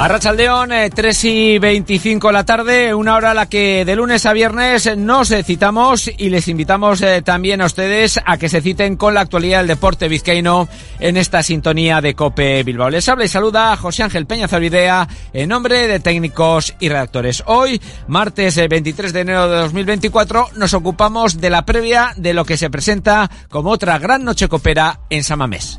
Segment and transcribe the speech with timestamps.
[0.00, 4.24] Arrachaldeón, 3 eh, y 25 de la tarde, una hora a la que de lunes
[4.24, 8.96] a viernes nos citamos y les invitamos eh, también a ustedes a que se citen
[8.96, 10.70] con la actualidad del deporte vizcaíno
[11.00, 12.88] en esta sintonía de Cope Bilbao.
[12.88, 17.42] Les habla y saluda José Ángel Peña Zavidea en nombre de técnicos y redactores.
[17.44, 17.78] Hoy,
[18.08, 22.56] martes 23 eh, de enero de 2024, nos ocupamos de la previa de lo que
[22.56, 25.78] se presenta como otra gran noche copera en Samamés.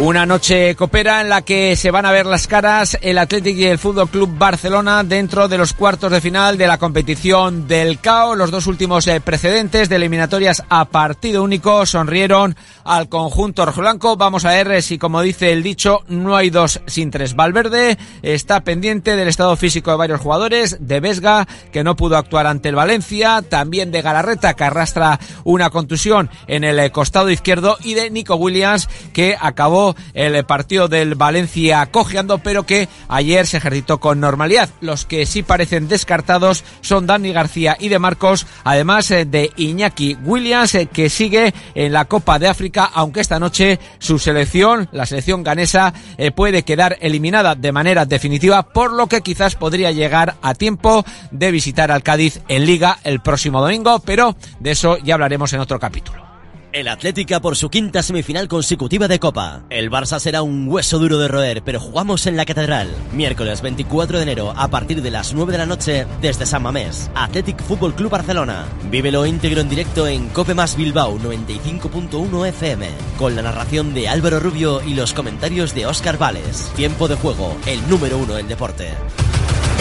[0.00, 3.66] Una noche copera en la que se van a ver las caras el Athletic y
[3.66, 8.34] el Fútbol Club Barcelona dentro de los cuartos de final de la competición del CAO.
[8.34, 14.16] Los dos últimos eh, precedentes de eliminatorias a partido único sonrieron al conjunto rojiblanco.
[14.16, 17.36] Vamos a ver si, como dice el dicho, no hay dos sin tres.
[17.36, 22.46] Valverde está pendiente del estado físico de varios jugadores, de Vesga, que no pudo actuar
[22.46, 27.76] ante el Valencia, también de Galarreta, que arrastra una contusión en el eh, costado izquierdo,
[27.84, 33.58] y de Nico Williams, que acabó el partido del Valencia cojeando, pero que ayer se
[33.58, 34.70] ejercitó con normalidad.
[34.80, 40.16] Los que sí parecen descartados son Dani García y de Marcos, además eh, de Iñaki
[40.24, 45.06] Williams, eh, que sigue en la Copa de África, aunque esta noche su selección, la
[45.06, 50.36] selección ganesa, eh, puede quedar eliminada de manera definitiva, por lo que quizás podría llegar
[50.42, 55.14] a tiempo de visitar al Cádiz en Liga el próximo domingo, pero de eso ya
[55.14, 56.29] hablaremos en otro capítulo.
[56.72, 59.62] El Atlética por su quinta semifinal consecutiva de Copa.
[59.70, 62.94] El Barça será un hueso duro de roer, pero jugamos en la Catedral.
[63.12, 67.10] Miércoles 24 de enero a partir de las 9 de la noche desde San Mamés.
[67.16, 68.66] Athletic Fútbol Club Barcelona.
[68.88, 72.88] Vívelo íntegro en directo en Cope Más Bilbao 95.1 FM.
[73.18, 76.70] Con la narración de Álvaro Rubio y los comentarios de Óscar Vales.
[76.76, 78.90] Tiempo de juego, el número uno en deporte.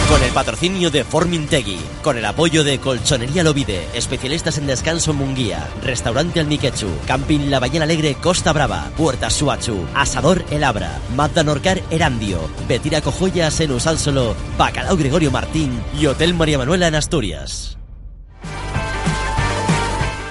[0.10, 5.70] Con el patrocinio de Formintegui, con el apoyo de Colchonería Lovide, especialistas en descanso Munguía,
[5.84, 11.84] Restaurante Almiquechu, Camping La Ballena Alegre Costa Brava, Puerta Suachu, Asador El Abra, Mazda Norcar
[11.92, 17.79] Erandio, Betira Cojoyas en Usálsolo, Bacalao Gregorio Martín y Hotel María Manuela en Asturias.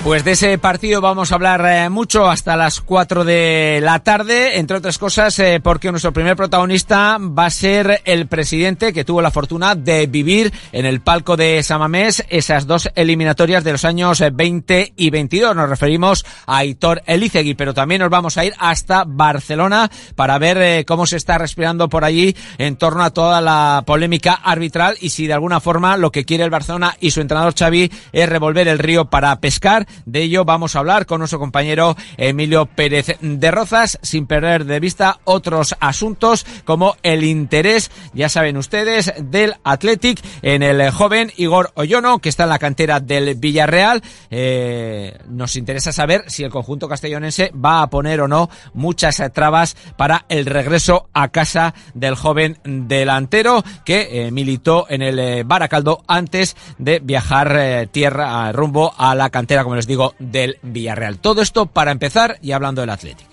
[0.08, 4.58] Pues de ese partido vamos a hablar eh, mucho hasta las 4 de la tarde,
[4.58, 9.20] entre otras cosas eh, porque nuestro primer protagonista va a ser el presidente que tuvo
[9.20, 14.24] la fortuna de vivir en el palco de Samamés esas dos eliminatorias de los años
[14.32, 15.54] 20 eh, y 22.
[15.54, 20.86] Nos referimos a Hitor Elizegui, pero también nos vamos a ir hasta Barcelona para ver
[20.86, 25.26] cómo se está respirando por allí en torno a toda la polémica arbitral y si
[25.26, 28.78] de alguna forma lo que quiere el Barcelona y su entrenador Xavi es revolver el
[28.78, 33.98] río para pescar de ello vamos a hablar con nuestro compañero Emilio Pérez de Rozas,
[34.02, 40.62] sin perder de vista otros asuntos como el interés, ya saben ustedes, del Athletic en
[40.62, 44.02] el joven Igor Oyono, que está en la cantera del Villarreal.
[44.30, 49.76] Eh, nos interesa saber si el conjunto castellonense va a poner o no muchas trabas
[49.96, 56.02] para el regreso a casa del joven delantero que eh, militó en el eh, Baracaldo
[56.06, 61.18] antes de viajar tierra rumbo a la cantera, como les digo, del Villarreal.
[61.18, 63.28] Todo esto para empezar y hablando del Atlético.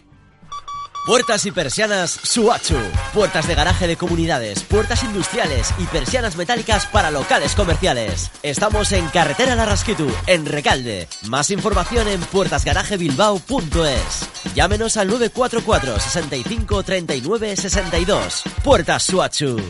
[1.05, 2.79] Puertas y persianas Suachu.
[3.13, 8.31] Puertas de garaje de comunidades, puertas industriales y persianas metálicas para locales comerciales.
[8.41, 11.07] Estamos en Carretera Larrasquitu, en Recalde.
[11.27, 14.55] Más información en puertasgarajebilbao.es.
[14.55, 18.43] Llámenos al 944 65 39 62.
[18.63, 19.61] Puertas Suachu.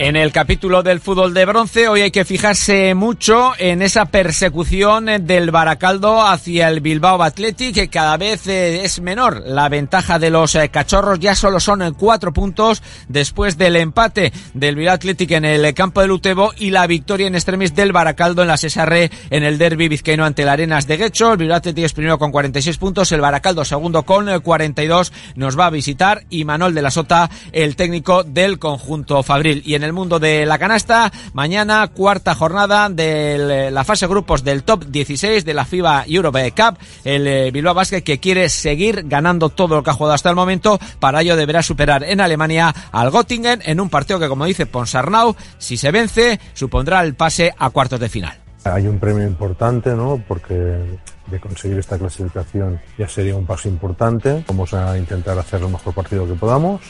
[0.00, 5.06] En el capítulo del fútbol de bronce hoy hay que fijarse mucho en esa persecución
[5.26, 9.42] del Baracaldo hacia el Bilbao Athletic que cada vez eh, es menor.
[9.44, 14.76] La ventaja de los eh, cachorros ya solo son cuatro puntos después del empate del
[14.76, 18.48] Bilbao Athletic en el campo de Lutebo y la victoria en extremis del Baracaldo en
[18.48, 21.32] la Cesarre en el derby vizcaíno ante el Arenas de Guecho.
[21.32, 25.66] El Bilbao Athletic es primero con 46 puntos, el Baracaldo segundo con 42 nos va
[25.66, 30.18] a visitar y Manuel de la Sota el técnico del conjunto Fabril y en mundo
[30.18, 31.12] de la canasta.
[31.32, 36.78] Mañana, cuarta jornada de la fase grupos del top 16 de la FIBA Europe Cup.
[37.04, 40.36] El eh, Bilbao Basket que quiere seguir ganando todo lo que ha jugado hasta el
[40.36, 40.78] momento.
[41.00, 45.36] Para ello deberá superar en Alemania al Göttingen en un partido que, como dice Ponsarnau,
[45.58, 48.38] si se vence, supondrá el pase a cuartos de final.
[48.64, 50.22] Hay un premio importante, ¿no?
[50.26, 54.44] Porque de conseguir esta clasificación ya sería un paso importante.
[54.46, 56.80] Vamos a intentar hacer el mejor partido que podamos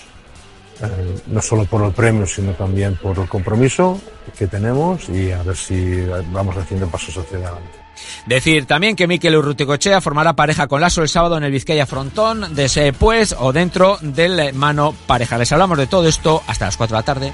[0.82, 4.00] eh, no solo por el premio, sino también por el compromiso
[4.38, 7.78] que tenemos y a ver si vamos haciendo pasos hacia adelante.
[8.26, 12.54] Decir también que Miquel Urruticochea formará pareja con Lasso el sábado en el Vizcaya Frontón,
[12.54, 15.38] después o dentro del mano pareja.
[15.38, 17.32] Les hablamos de todo esto hasta las 4 de la tarde.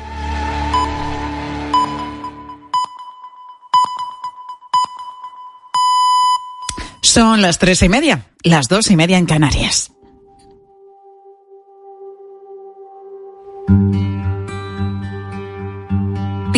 [7.03, 9.93] Son las tres y media, las dos y media en Canarias.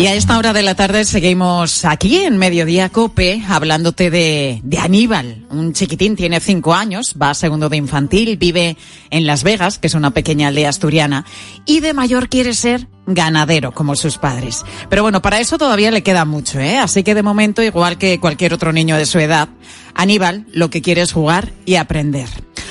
[0.00, 4.78] Y a esta hora de la tarde seguimos aquí en Mediodía Cope hablándote de, de,
[4.78, 5.44] Aníbal.
[5.50, 8.78] Un chiquitín, tiene cinco años, va a segundo de infantil, vive
[9.10, 11.26] en Las Vegas, que es una pequeña aldea asturiana,
[11.66, 14.64] y de mayor quiere ser ganadero como sus padres.
[14.88, 16.78] Pero bueno, para eso todavía le queda mucho, ¿eh?
[16.78, 19.50] Así que de momento, igual que cualquier otro niño de su edad,
[19.94, 22.30] Aníbal lo que quiere es jugar y aprender.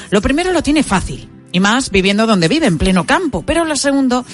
[0.09, 3.75] Lo primero lo tiene fácil, y más viviendo donde vive, en pleno campo, pero lo
[3.75, 4.25] segundo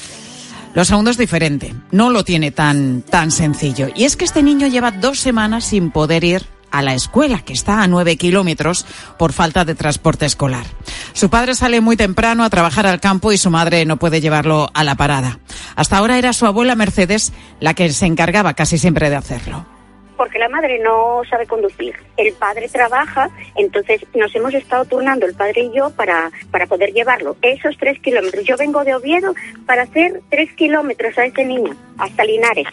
[0.75, 3.87] lo segundo es diferente, no lo tiene tan, tan sencillo.
[3.95, 7.53] Y es que este niño lleva dos semanas sin poder ir a la escuela, que
[7.53, 8.85] está a nueve kilómetros
[9.17, 10.65] por falta de transporte escolar.
[11.13, 14.69] Su padre sale muy temprano a trabajar al campo y su madre no puede llevarlo
[14.73, 15.39] a la parada.
[15.77, 17.31] Hasta ahora era su abuela Mercedes
[17.61, 19.74] la que se encargaba casi siempre de hacerlo
[20.15, 25.35] porque la madre no sabe conducir, el padre trabaja, entonces nos hemos estado turnando el
[25.35, 28.45] padre y yo para, para poder llevarlo esos tres kilómetros.
[28.45, 29.33] Yo vengo de Oviedo
[29.65, 32.67] para hacer tres kilómetros a ese niño, hasta Linares.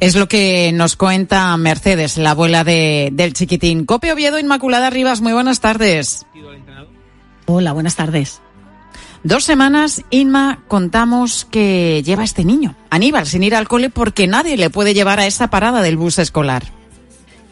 [0.00, 3.84] Es lo que nos cuenta Mercedes, la abuela de, del chiquitín.
[3.84, 6.24] Cope Oviedo, Inmaculada Rivas, muy buenas tardes.
[7.46, 8.40] Hola, buenas tardes.
[9.24, 14.56] Dos semanas, Inma, contamos que lleva este niño, Aníbal, sin ir al cole porque nadie
[14.56, 16.77] le puede llevar a esa parada del bus escolar.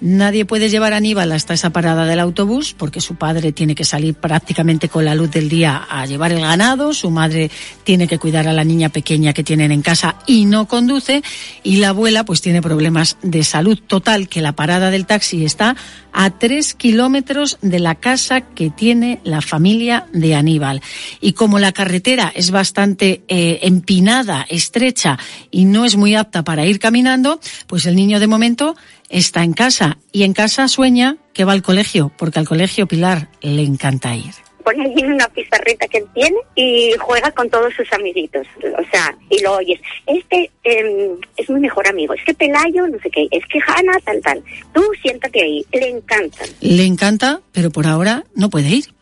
[0.00, 3.84] Nadie puede llevar a Aníbal hasta esa parada del autobús porque su padre tiene que
[3.84, 7.50] salir prácticamente con la luz del día a llevar el ganado, su madre
[7.82, 11.22] tiene que cuidar a la niña pequeña que tienen en casa y no conduce
[11.62, 15.76] y la abuela pues tiene problemas de salud total que la parada del taxi está
[16.12, 20.80] a tres kilómetros de la casa que tiene la familia de Aníbal.
[21.20, 25.18] Y como la carretera es bastante eh, empinada, estrecha
[25.50, 28.76] y no es muy apta para ir caminando, pues el niño de momento
[29.08, 33.28] está en casa y en casa sueña que va al colegio, porque al colegio Pilar
[33.40, 34.34] le encanta ir
[34.66, 38.44] pone allí una pizarrita que él tiene y juega con todos sus amiguitos.
[38.58, 39.80] O sea, y lo oyes.
[40.06, 42.14] Este em, es mi mejor amigo.
[42.14, 43.28] Es que Pelayo, no sé qué.
[43.30, 44.42] Es que Hanna, tal, tal.
[44.74, 45.64] Tú siéntate ahí.
[45.72, 46.44] Le encanta.
[46.60, 48.95] Le encanta, pero por ahora no puede ir.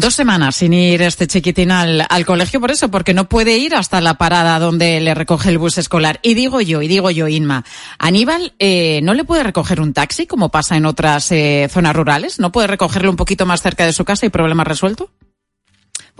[0.00, 4.00] Dos semanas sin ir este chiquitín al, colegio por eso, porque no puede ir hasta
[4.00, 6.20] la parada donde le recoge el bus escolar.
[6.22, 7.66] Y digo yo, y digo yo, Inma,
[7.98, 12.40] Aníbal, eh, ¿no le puede recoger un taxi como pasa en otras eh, zonas rurales?
[12.40, 15.10] ¿No puede recogerlo un poquito más cerca de su casa y problema resuelto?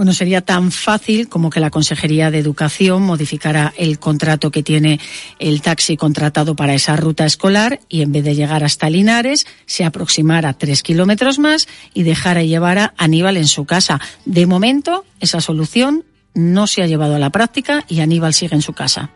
[0.00, 4.99] Bueno, sería tan fácil como que la Consejería de Educación modificara el contrato que tiene
[5.38, 9.85] el taxi contratado para esa ruta escolar y en vez de llegar hasta Linares, se
[9.85, 14.00] aproximara tres kilómetros más y dejara llevar a Aníbal en su casa.
[14.25, 18.62] De momento, esa solución no se ha llevado a la práctica y Aníbal sigue en
[18.62, 19.11] su casa.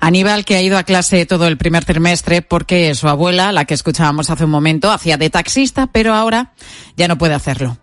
[0.00, 3.72] Aníbal, que ha ido a clase todo el primer trimestre porque su abuela, la que
[3.72, 6.52] escuchábamos hace un momento, hacía de taxista, pero ahora
[6.94, 7.81] ya no puede hacerlo.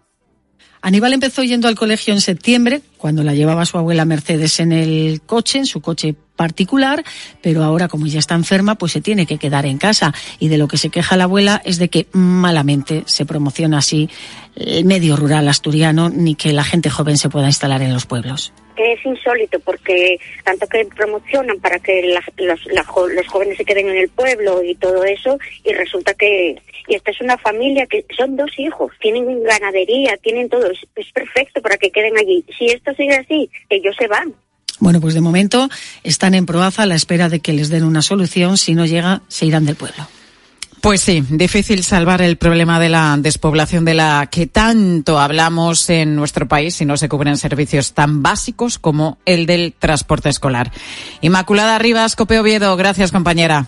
[0.82, 5.22] Aníbal empezó yendo al colegio en septiembre, cuando la llevaba su abuela Mercedes en el
[5.22, 7.04] coche, en su coche particular,
[7.42, 10.14] pero ahora como ya está enferma, pues se tiene que quedar en casa.
[10.40, 14.10] Y de lo que se queja la abuela es de que malamente se promociona así
[14.60, 18.54] el medio rural asturiano, ni que la gente joven se pueda instalar en los pueblos
[18.80, 24.10] es insólito porque tanto que promocionan para que los, los, jóvenes se queden en el
[24.10, 26.56] pueblo y todo eso y resulta que
[26.88, 31.12] y esta es una familia que son dos hijos tienen ganadería tienen todo es, es
[31.12, 34.34] perfecto para que queden allí si esto sigue así ellos se van
[34.82, 35.68] bueno, pues de momento
[36.04, 38.58] están en Proaza a la espera de que les den una solución.
[38.58, 40.08] Si no llega, se irán del pueblo.
[40.82, 46.16] Pues sí, difícil salvar el problema de la despoblación de la que tanto hablamos en
[46.16, 50.72] nuestro país si no se cubren servicios tan básicos como el del transporte escolar.
[51.22, 53.68] Inmaculada Rivas, Copeo Oviedo, gracias compañera.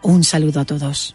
[0.00, 1.14] Un saludo a todos.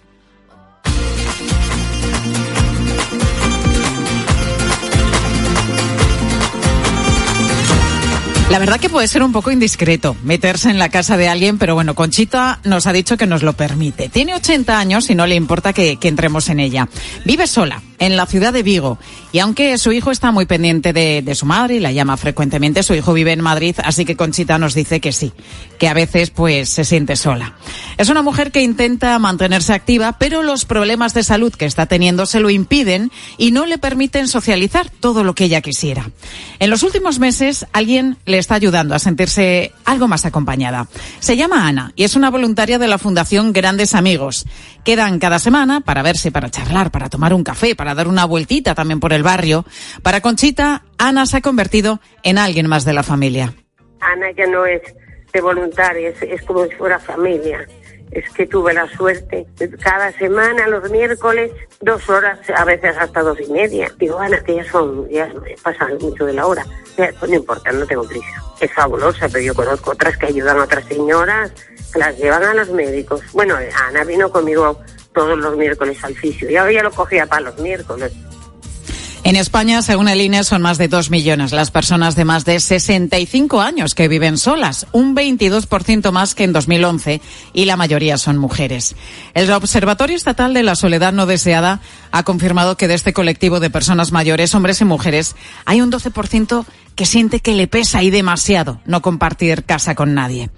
[8.50, 11.76] La verdad que puede ser un poco indiscreto meterse en la casa de alguien, pero
[11.76, 14.08] bueno, Conchita nos ha dicho que nos lo permite.
[14.08, 16.88] Tiene 80 años y no le importa que, que entremos en ella.
[17.26, 18.98] Vive sola, en la ciudad de Vigo,
[19.32, 22.84] y aunque su hijo está muy pendiente de, de, su madre y la llama frecuentemente,
[22.84, 25.34] su hijo vive en Madrid, así que Conchita nos dice que sí,
[25.78, 27.56] que a veces pues se siente sola.
[27.98, 32.26] Es una mujer que intenta mantenerse activa, pero los problemas de salud que está teniendo
[32.26, 36.10] se lo impiden y no le permiten socializar todo lo que ella quisiera.
[36.60, 40.88] En los últimos meses alguien le está ayudando a sentirse algo más acompañada.
[41.20, 44.46] Se llama Ana y es una voluntaria de la Fundación Grandes Amigos.
[44.84, 48.26] Quedan cada semana para verse, para charlar, para tomar un café, para para dar una
[48.26, 49.64] vueltita también por el barrio.
[50.04, 53.54] Para Conchita, Ana se ha convertido en alguien más de la familia.
[54.02, 54.82] Ana ya no es
[55.32, 57.66] de voluntaria, es, como si fuera familia.
[58.12, 59.48] Es que tuve la suerte.
[59.82, 63.90] Cada semana, los miércoles, dos horas, a veces hasta dos y media.
[63.98, 65.32] Digo, Ana, que ya son, ya
[65.64, 66.66] pasan mucho de la hora.
[66.98, 68.44] pues no importa, no tengo prisa.
[68.60, 71.54] Es fabulosa, pero yo conozco otras que ayudan a otras señoras,
[71.94, 73.22] que las llevan a los médicos.
[73.32, 73.56] Bueno,
[73.88, 74.78] Ana vino conmigo
[75.18, 76.50] todos los miércoles al fisio.
[76.50, 78.14] Y ahora ya lo cogía para los miércoles.
[79.24, 82.60] En España, según el INE, son más de dos millones las personas de más de
[82.60, 87.20] 65 años que viven solas, un 22% más que en 2011,
[87.52, 88.96] y la mayoría son mujeres.
[89.34, 91.82] El Observatorio Estatal de la Soledad No Deseada
[92.12, 96.66] ha confirmado que de este colectivo de personas mayores, hombres y mujeres, hay un 12%
[96.96, 100.52] que siente que le pesa y demasiado no compartir casa con nadie.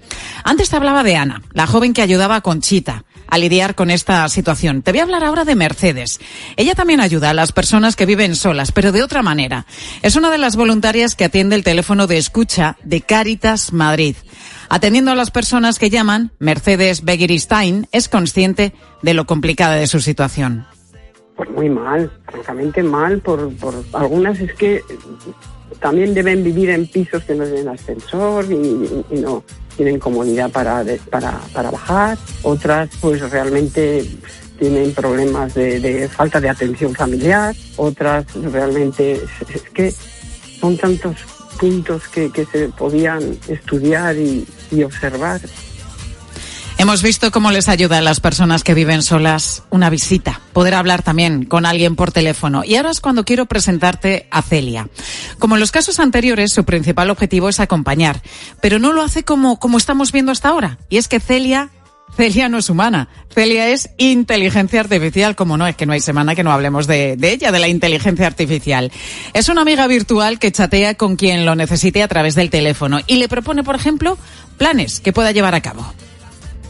[0.44, 4.28] Antes te hablaba de Ana, la joven que ayudaba a Conchita a lidiar con esta
[4.28, 4.82] situación.
[4.82, 6.20] Te voy a hablar ahora de Mercedes.
[6.56, 9.66] Ella también ayuda a las personas que viven solas, pero de otra manera.
[10.02, 14.16] Es una de las voluntarias que atiende el teléfono de escucha de Caritas Madrid.
[14.68, 18.72] Atendiendo a las personas que llaman, Mercedes Begiristain es consciente
[19.02, 20.66] de lo complicada de su situación.
[21.36, 24.82] Pues muy mal, francamente mal, por, por algunas es que
[25.78, 29.44] también deben vivir en pisos que no tienen ascensor y, no
[29.76, 32.18] tienen comodidad para, para, para, bajar.
[32.42, 34.04] Otras pues realmente
[34.58, 37.54] tienen problemas de, falta de atención familiar.
[37.76, 39.94] Otras realmente es, que
[40.60, 41.16] son tantos
[41.58, 45.40] puntos que, se podían estudiar y observar.
[46.80, 51.02] Hemos visto cómo les ayuda a las personas que viven solas una visita, poder hablar
[51.02, 52.64] también con alguien por teléfono.
[52.64, 54.88] Y ahora es cuando quiero presentarte a Celia.
[55.38, 58.22] Como en los casos anteriores, su principal objetivo es acompañar,
[58.62, 60.78] pero no lo hace como, como estamos viendo hasta ahora.
[60.88, 61.68] Y es que Celia
[62.16, 63.10] Celia no es humana.
[63.28, 67.14] Celia es inteligencia artificial, como no, es que no hay semana que no hablemos de,
[67.18, 68.90] de, ella, de la inteligencia artificial.
[69.34, 73.16] Es una amiga virtual que chatea con quien lo necesite a través del teléfono y
[73.16, 74.16] le propone, por ejemplo,
[74.56, 75.84] planes que pueda llevar a cabo.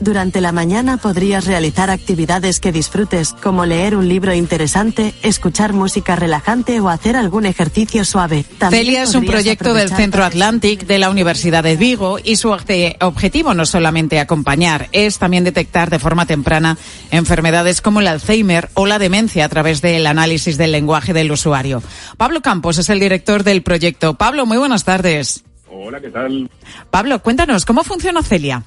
[0.01, 6.17] Durante la mañana podrías realizar actividades que disfrutes, como leer un libro interesante, escuchar música
[6.17, 8.47] relajante o hacer algún ejercicio suave.
[8.71, 13.53] Celia es un proyecto del Centro Atlantic de la Universidad de Vigo y su objetivo
[13.53, 16.79] no es solamente acompañar, es también detectar de forma temprana
[17.11, 21.83] enfermedades como el Alzheimer o la demencia a través del análisis del lenguaje del usuario.
[22.17, 24.15] Pablo Campos es el director del proyecto.
[24.15, 25.45] Pablo, muy buenas tardes.
[25.71, 26.49] Hola, ¿qué tal?
[26.91, 28.65] Pablo, cuéntanos, ¿cómo funciona Celia?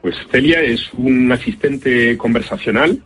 [0.00, 3.02] Pues Celia es un asistente conversacional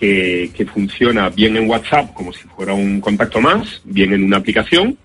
[0.00, 4.96] que, funciona bien en WhatsApp como si fuera un contacto más, bien en una aplicación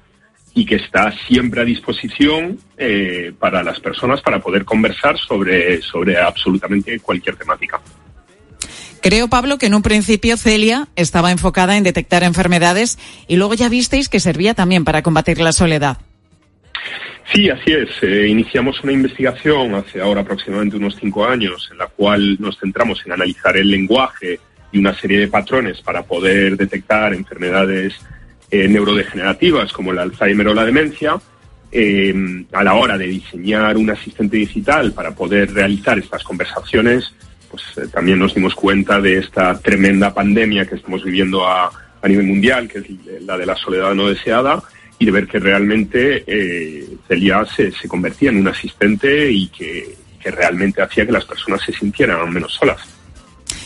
[0.54, 6.18] y que está siempre a disposición eh, para las personas para poder conversar sobre, sobre
[6.18, 7.82] absolutamente cualquier temática.
[9.02, 13.70] Creo, Pablo, que en un principio Celia estaba enfocada en detectar enfermedades y luego ya
[13.70, 15.98] visteis que servía también para combatir la soledad.
[17.34, 17.90] Sí, así es.
[18.04, 23.02] Eh, iniciamos una investigación hace ahora aproximadamente unos cinco años en la cual nos centramos
[23.06, 24.40] en analizar el lenguaje
[24.72, 27.96] y una serie de patrones para poder detectar enfermedades
[28.52, 31.20] eh, neurodegenerativas como el Alzheimer o la demencia.
[31.72, 37.14] Em, a la hora de diseñar un asistente digital para poder realizar estas conversaciones,
[37.50, 41.70] pues eh, también nos dimos cuenta de esta tremenda pandemia que estamos viviendo a,
[42.02, 42.86] a nivel mundial, que es
[43.24, 44.64] la de la soledad no deseada,
[45.00, 50.82] y de ver que realmente eh, Celia se, convertía en un asistente y que, realmente
[50.82, 52.82] hacía que las personas se sintieran menos solas.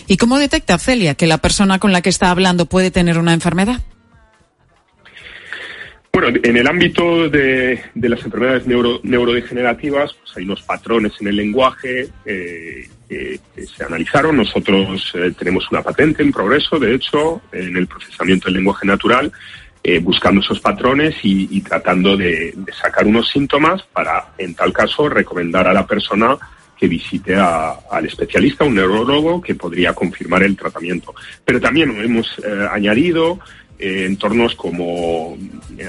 [0.07, 3.33] ¿Y cómo detecta Celia que la persona con la que está hablando puede tener una
[3.33, 3.79] enfermedad?
[6.11, 12.09] Bueno, en el ámbito de, las enfermedades neurodegenerativas, pues hay unos patrones en el lenguaje
[12.25, 14.35] eh, que, se analizaron.
[14.35, 19.31] Nosotros eh, tenemos una patente en progreso, de hecho, en el procesamiento del lenguaje natural,
[19.81, 25.67] eh, buscando esos patrones y, tratando de, sacar unos síntomas para, en tal caso, recomendar
[25.67, 26.37] a la persona
[26.77, 31.13] que visite al especialista, un neurólogo, que podría confirmar el tratamiento.
[31.43, 33.39] Pero también hemos eh, añadido
[33.77, 35.37] eh, entornos como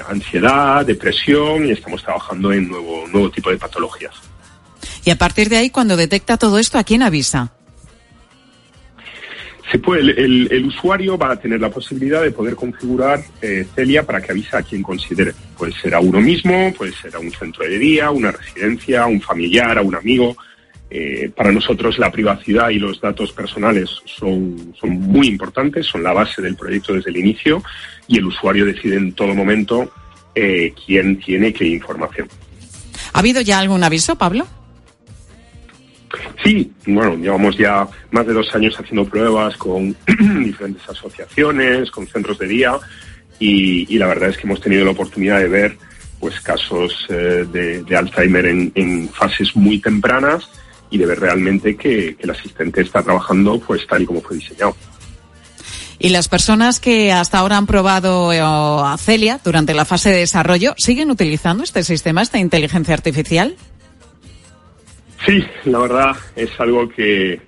[0.07, 4.15] ansiedad, depresión y estamos trabajando en nuevo, nuevo tipo de patologías.
[5.03, 7.51] Y a partir de ahí, cuando detecta todo esto, ¿a quién avisa?
[9.79, 14.31] Puede, el, usuario va a tener la posibilidad de poder configurar eh, Celia para que
[14.31, 15.33] avise a quien considere.
[15.57, 19.21] Puede ser a uno mismo, puede ser a un centro de día, una residencia, un
[19.21, 20.35] familiar, a un amigo.
[20.89, 26.11] Eh, para nosotros la privacidad y los datos personales son, son muy importantes, son la
[26.11, 27.63] base del proyecto desde el inicio
[28.07, 29.89] y el usuario decide en todo momento
[30.35, 32.27] eh, quién tiene qué información.
[33.13, 34.47] ¿Ha habido ya algún aviso, Pablo?
[36.43, 39.95] Sí, bueno, llevamos ya más de dos años haciendo pruebas con
[40.43, 42.79] diferentes asociaciones, con centros de día
[43.39, 45.77] y, la verdad es que hemos tenido la oportunidad de ver
[46.19, 50.47] pues casos eh, de, Alzheimer en, fases muy tempranas
[50.91, 54.37] y de ver realmente que, que el asistente está trabajando pues tal y como fue
[54.37, 54.75] diseñado.
[56.03, 60.17] Y las personas que hasta ahora han probado eh, a Celia durante la fase de
[60.17, 63.55] desarrollo, ¿siguen utilizando este sistema, esta inteligencia artificial?
[65.25, 67.39] Sí, la verdad es algo que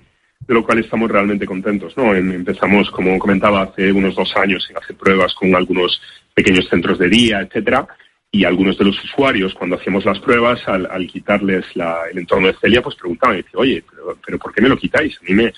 [0.46, 1.96] de lo cual estamos realmente contentos.
[1.96, 2.14] ¿no?
[2.14, 6.00] Em, empezamos, como comentaba, hace unos dos años en hacer pruebas con algunos
[6.34, 7.86] pequeños centros de día, etcétera,
[8.30, 11.64] y algunos de los usuarios, cuando hacíamos las pruebas, al, quitarles
[12.10, 15.16] el entorno de Celia, pues preguntaban, decían, oye, pero, pero ¿por qué me lo quitáis?
[15.20, 15.52] A mí me,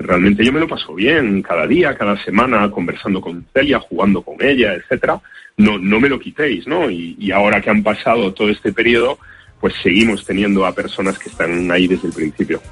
[0.00, 4.36] realmente yo me lo paso bien cada día, cada semana, conversando con Celia, jugando con
[4.40, 5.20] ella, etcétera.
[5.56, 6.90] No, no me lo quitéis, ¿no?
[6.90, 9.18] Y, ahora que han pasado todo este periodo,
[9.60, 12.62] pues seguimos teniendo a personas que están ahí desde el principio.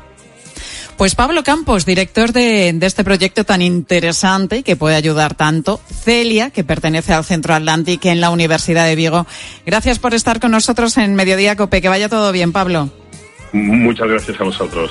[0.96, 5.80] Pues Pablo Campos, director de, de, este proyecto tan interesante y que puede ayudar tanto.
[6.02, 9.24] Celia, que pertenece al Centro Atlántico en la Universidad de Vigo.
[9.64, 11.80] Gracias por estar con nosotros en Mediodía Cope.
[11.80, 12.90] Que vaya todo bien, Pablo.
[13.52, 14.90] Muchas gracias a vosotros.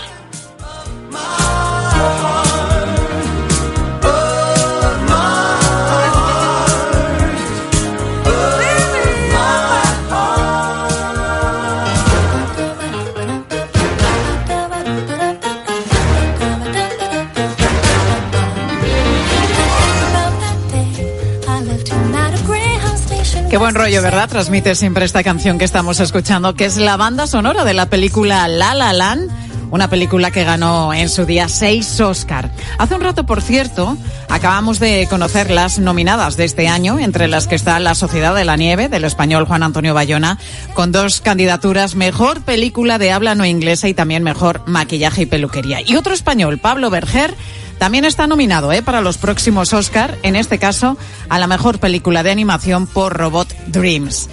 [23.49, 24.27] Qué buen rollo, ¿verdad?
[24.27, 28.45] Transmite siempre esta canción que estamos escuchando, que es la banda sonora de la película
[28.49, 29.31] La La Land,
[29.71, 32.51] una película que ganó en su día seis Oscar.
[32.77, 37.47] Hace un rato, por cierto, acabamos de conocer las nominadas de este año, entre las
[37.47, 40.37] que está La Sociedad de la Nieve, del español Juan Antonio Bayona,
[40.73, 45.79] con dos candidaturas, Mejor Película de Habla No Inglesa y también Mejor Maquillaje y Peluquería.
[45.81, 47.33] Y otro español, Pablo Berger,
[47.77, 48.81] también está nominado ¿eh?
[48.81, 50.97] para los próximos Oscar, en este caso
[51.29, 54.29] a la mejor película de animación por Robot Dreams.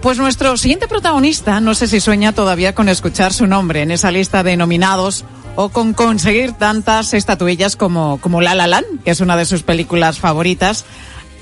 [0.00, 4.10] Pues nuestro siguiente protagonista, no sé si sueña todavía con escuchar su nombre en esa
[4.10, 5.24] lista de nominados
[5.56, 9.62] o con conseguir tantas estatuillas como, como La La Land, que es una de sus
[9.62, 10.84] películas favoritas,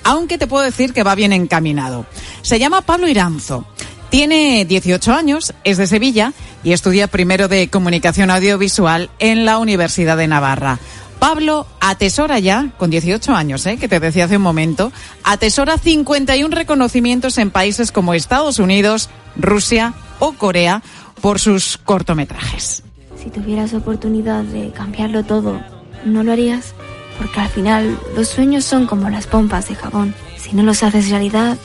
[0.05, 2.07] aunque te puedo decir que va bien encaminado.
[2.43, 3.67] Se llama Pablo Iranzo.
[4.15, 10.17] Tiene 18 años, es de Sevilla y estudia primero de comunicación audiovisual en la Universidad
[10.17, 10.79] de Navarra.
[11.19, 13.77] Pablo atesora ya, con 18 años, ¿eh?
[13.77, 14.93] que te decía hace un momento,
[15.25, 20.81] atesora 51 reconocimientos en países como Estados Unidos, Rusia o Corea
[21.21, 22.85] por sus cortometrajes.
[23.21, 25.61] Si tuvieras oportunidad de cambiarlo todo,
[26.05, 26.77] ¿no lo harías?
[27.19, 30.15] Porque al final los sueños son como las pompas de jabón.
[30.37, 31.59] Si no los haces realidad,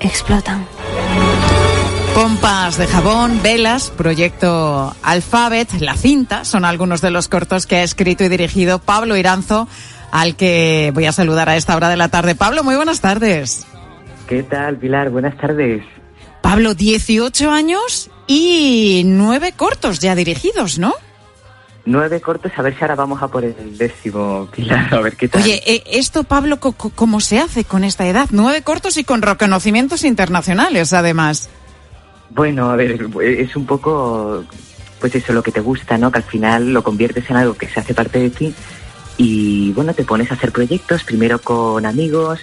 [0.00, 0.66] explotan.
[2.14, 7.82] Pompas de jabón, velas, proyecto Alphabet, La cinta, son algunos de los cortos que ha
[7.82, 9.68] escrito y dirigido Pablo Iranzo,
[10.12, 12.34] al que voy a saludar a esta hora de la tarde.
[12.34, 13.66] Pablo, muy buenas tardes.
[14.26, 15.10] ¿Qué tal, Pilar?
[15.10, 15.82] Buenas tardes.
[16.40, 20.94] Pablo, 18 años y nueve cortos ya dirigidos, ¿no?
[21.86, 25.28] Nueve cortos, a ver si ahora vamos a por el décimo, Pilar, a ver qué
[25.28, 25.42] tal.
[25.42, 28.28] Oye, eh, esto, Pablo, ¿cómo se hace con esta edad?
[28.32, 31.48] Nueve cortos y con reconocimientos internacionales, además.
[32.30, 34.44] Bueno, a ver, es un poco,
[35.00, 36.10] pues eso, lo que te gusta, ¿no?
[36.10, 38.54] Que al final lo conviertes en algo que se hace parte de ti
[39.16, 42.40] y, bueno, te pones a hacer proyectos, primero con amigos,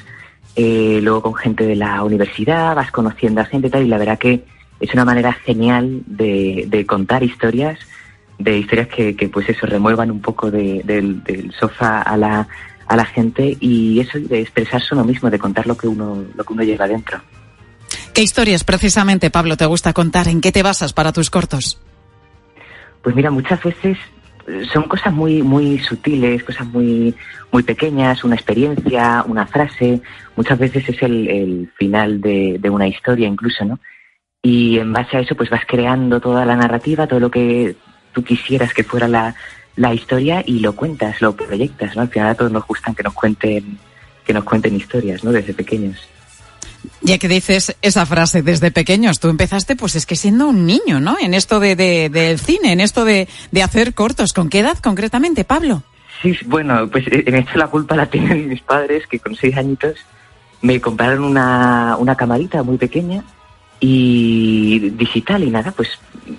[0.55, 3.97] eh, luego con gente de la universidad, vas conociendo a gente y tal, y la
[3.97, 4.43] verdad que
[4.79, 7.79] es una manera genial de, contar historias,
[8.43, 12.47] de historias que, pues eso, remuevan un poco del, sofá a la,
[12.87, 16.43] a la gente y eso de expresarse uno mismo, de contar lo que uno, lo
[16.43, 17.21] que uno lleva dentro.
[18.13, 20.27] ¿Qué historias precisamente, Pablo, te gusta contar?
[20.27, 21.79] ¿En qué te basas para tus cortos?
[23.01, 23.97] Pues mira, muchas veces
[24.47, 27.15] eh, son cosas muy muy sutiles, cosas muy
[27.51, 30.01] muy pequeñas, una experiencia, una frase.
[30.35, 33.79] Muchas veces es el, final de, una historia incluso, ¿no?
[34.41, 37.75] Y en base a eso, pues vas creando toda la narrativa, todo lo que
[38.13, 39.35] tú quisieras que fuera la,
[39.75, 42.03] la historia y lo cuentas, lo proyectas, ¿no?
[42.03, 43.77] Al final a todos nos gustan que nos cuenten
[44.25, 45.31] que nos cuenten historias, ¿no?
[45.33, 45.97] Desde pequeños.
[47.01, 51.01] Ya que dices esa frase desde pequeños, tú empezaste pues es que siendo un niño,
[51.01, 51.17] ¿no?
[51.19, 53.27] En esto de, del cine, en esto de,
[53.61, 54.31] hacer cortos.
[54.31, 55.83] ¿Con qué edad concretamente, Pablo?
[56.21, 59.57] Sí, bueno, pues eh, en esto la culpa la tienen mis padres, que con seis
[59.57, 59.97] añitos
[60.61, 63.23] me compraron una, una camarita muy pequeña
[63.85, 65.89] y digital y nada, pues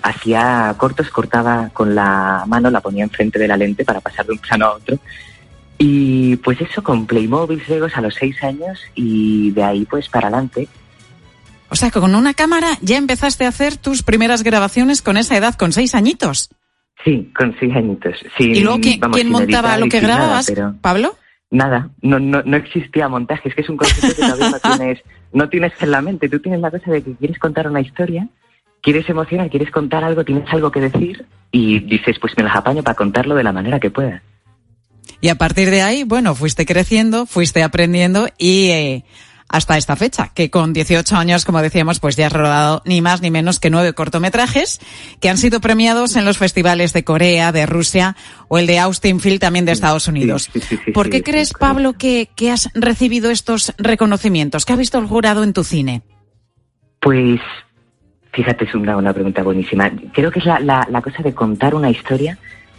[0.01, 4.31] hacía cortos, cortaba con la mano, la ponía enfrente de la lente para pasar de
[4.33, 4.97] un plano a otro
[5.77, 10.29] y pues eso, con Playmobil, Legos a los seis años y de ahí pues para
[10.29, 10.67] adelante.
[11.69, 15.53] O sea, con una cámara ya empezaste a hacer tus primeras grabaciones con esa edad,
[15.53, 16.49] con seis añitos.
[17.03, 18.15] Sí, con seis añitos.
[18.39, 21.15] Sí, ¿Y luego quién, vamos, quién sin montaba lo que sin nada, grababas, pero- Pablo?
[21.51, 24.99] Nada, no, no, no existía montaje, es que es un concepto que todavía no tienes,
[25.31, 26.29] no tienes en la mente.
[26.29, 28.27] Tú tienes la cosa de que quieres contar una historia,
[28.81, 32.83] quieres emocionar, quieres contar algo, tienes algo que decir y dices, pues me las apaño
[32.83, 34.21] para contarlo de la manera que pueda.
[35.21, 39.05] Y a partir de ahí, bueno, fuiste creciendo, fuiste aprendiendo y eh,
[39.47, 43.21] hasta esta fecha, que con 18 años, como decíamos, pues ya has rodado ni más
[43.21, 44.79] ni menos que nueve cortometrajes
[45.21, 48.15] que han sido premiados en los festivales de Corea, de Rusia
[48.47, 50.49] o el de Austin Field también de Estados Unidos.
[50.51, 54.65] Sí, sí, sí, ¿Por qué crees, Pablo, que, que has recibido estos reconocimientos?
[54.65, 56.01] ¿Qué ha visto el jurado en tu cine?
[56.99, 57.39] Pues,
[58.33, 59.91] fíjate, es una, una pregunta buenísima.
[60.11, 62.37] Creo que es la, la, la cosa de contar una historia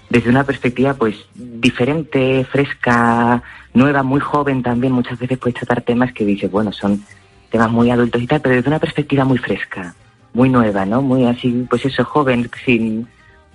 [0.08, 3.42] desde una perspectiva, pues, diferente, fresca,
[3.76, 4.92] nueva, muy joven también.
[4.92, 7.04] Muchas veces puedes tratar temas que dices, bueno, son
[7.50, 9.94] temas muy adultos y tal, pero desde una perspectiva muy fresca,
[10.32, 11.02] muy nueva, ¿no?
[11.02, 13.06] Muy así, pues eso, joven, sin,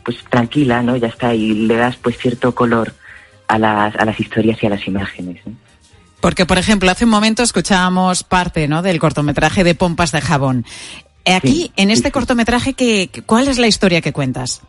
[0.05, 0.95] pues tranquila, ¿no?
[0.95, 2.93] Ya está, y le das, pues, cierto color
[3.47, 5.53] a las, a las historias y a las imágenes, ¿no?
[6.21, 8.83] Porque, por ejemplo, hace un momento escuchábamos parte ¿no?
[8.83, 10.65] del cortometraje de Pompas de Jabón.
[11.25, 14.61] Eh, Aquí, Sí, en este cortometraje, ¿qué, ¿cuál es la historia que cuentas?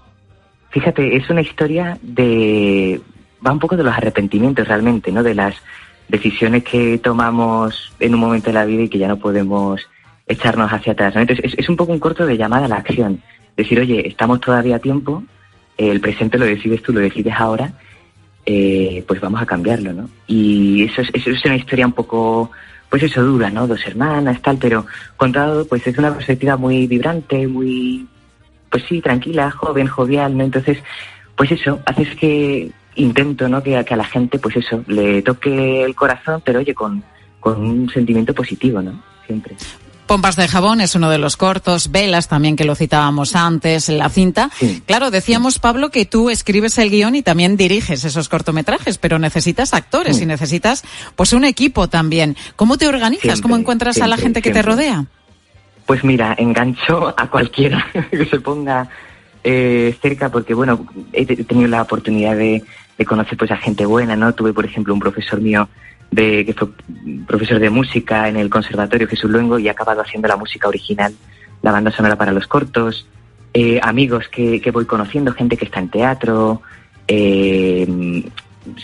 [0.71, 3.03] Fíjate, es una historia de...
[3.45, 5.23] va un poco de los arrepentimientos realmente, ¿no?
[5.23, 5.55] De las
[6.09, 9.81] decisiones que tomamos en un momento de la vida y que ya no podemos
[10.27, 11.15] echarnos hacia atrás.
[11.17, 13.23] Entonces, es, es un poco un corto de llamada a la acción.
[13.57, 15.23] Decir, oye, estamos todavía a tiempo,
[15.77, 17.73] el presente lo decides tú, lo decides ahora,
[18.45, 20.09] eh, pues vamos a cambiarlo, ¿no?
[20.27, 22.51] Y eso es, eso es una historia un poco,
[22.91, 23.67] pues eso, dura, ¿no?
[23.67, 28.07] Dos hermanas, tal, pero contado, pues es una perspectiva muy vibrante, muy,
[28.71, 30.45] pues sí, tranquila, joven, jovial, ¿no?
[30.45, 30.79] Entonces,
[31.37, 33.63] pues eso, haces que intento, ¿no?
[33.63, 37.03] Que, a- que a la gente, pues eso, le toque el corazón, pero oye, con,
[37.41, 39.03] con un sentimiento positivo, ¿no?
[39.27, 39.55] Siempre.
[40.07, 44.11] Pompas de jabón es uno de los cortos, Velas también que lo citábamos antes, la
[44.11, 44.51] cinta.
[44.85, 49.73] Claro, decíamos, Pablo, que tú escribes el guion y también diriges esos cortometrajes, pero necesitas
[49.73, 50.85] actores y necesitas
[51.17, 52.37] pues un equipo también.
[52.57, 53.41] ¿Cómo te organizas?
[53.41, 55.07] ¿Cómo Siempre, encuentras a la gente que te rodea?
[55.87, 58.89] Pues mira, engancho a cualquiera que se ponga
[59.45, 62.63] eh, cerca, porque bueno, he te- tenido la oportunidad de,
[63.03, 64.33] de conocer pues a gente buena, ¿no?
[64.33, 65.69] Tuve, por ejemplo, un profesor mío
[66.11, 66.69] de que fue
[67.27, 71.13] profesor de música en el Conservatorio Jesús Luengo y ha acabado haciendo la música original,
[71.63, 73.07] la banda sonora para los cortos,
[73.55, 76.63] eh, amigos que, voy conociendo, gente que está en teatro,
[77.09, 77.87] eh,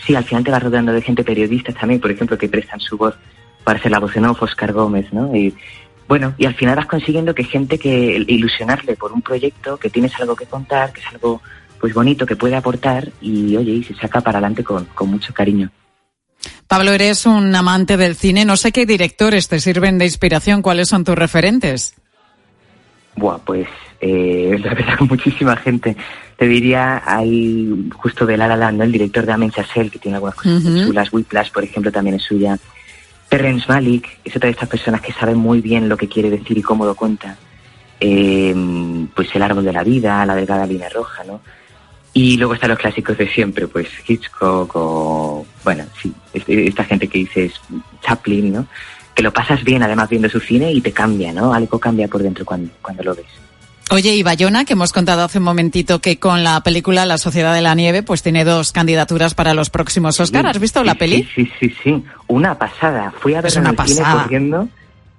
[0.03, 2.97] sí, al final te vas rodeando de gente periodistas también, por ejemplo, que prestan su
[2.97, 3.15] voz
[3.63, 5.33] para hacer la voz en off, Oscar Gómez, ¿no?
[5.35, 5.55] Y,
[6.09, 10.19] bueno, y al final vas consiguiendo que gente que ilusionarle por un proyecto, que tienes
[10.19, 11.41] algo que contar, que es algo
[11.79, 15.33] pues bonito, que puede aportar y oye, y se saca para adelante con, con mucho
[15.33, 15.71] cariño.
[16.67, 18.45] Pablo, eres un amante del cine.
[18.45, 20.61] No sé qué directores te sirven de inspiración.
[20.61, 21.95] ¿Cuáles son tus referentes?
[23.15, 23.67] Buah, pues
[24.01, 25.95] eh, la verdad muchísima gente.
[26.37, 28.83] Te diría, hay justo de La La Land, ¿no?
[28.85, 30.85] el director de Amen Chazelle, que tiene algunas cosas Ujú.
[30.85, 31.11] chulas.
[31.11, 32.57] Whiplash, por ejemplo, también es suya.
[33.27, 36.57] Terrence Malick es otra de estas personas que saben muy bien lo que quiere decir
[36.57, 37.37] y cómo lo cuenta.
[37.99, 38.55] Eh,
[39.13, 41.41] pues El árbol de la vida, La delgada línea roja, ¿no?
[42.13, 47.07] Y luego están los clásicos de siempre, pues Hitchcock o, bueno, sí, este- esta gente
[47.07, 47.53] que dices
[48.01, 48.67] Chaplin, ¿no?
[49.13, 51.53] Que lo pasas bien además viendo su cine y te cambia, ¿no?
[51.53, 53.25] Algo cambia por dentro cuando, cuando lo ves.
[53.91, 57.55] Oye, y Bayona, que hemos contado hace un momentito que con la película La Sociedad
[57.55, 60.45] de la Nieve, pues tiene dos candidaturas para los próximos Oscar.
[60.45, 61.27] ¿Has visto la peli?
[61.33, 63.11] Sí, sí, sí, una pasada.
[63.19, 64.23] Fui a en una pasada.
[64.23, 64.69] corriendo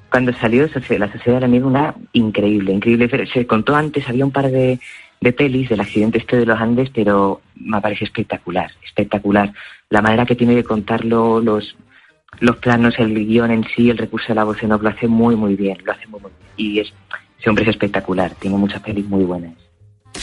[0.09, 3.09] cuando salió La Sociedad de la Nieve, una increíble, increíble.
[3.33, 4.79] Se contó antes, había un par de,
[5.20, 9.52] de pelis del accidente este de los Andes, pero me parece espectacular, espectacular.
[9.90, 11.76] La manera que tiene de contarlo, los,
[12.40, 15.09] los planos, el guion en sí, el recurso de la voz en off, lo hace
[15.09, 16.50] muy, muy bien, lo hace muy, muy bien.
[16.56, 16.92] Y es,
[17.38, 19.52] ese hombre es espectacular, tiene muchas pelis muy buenas.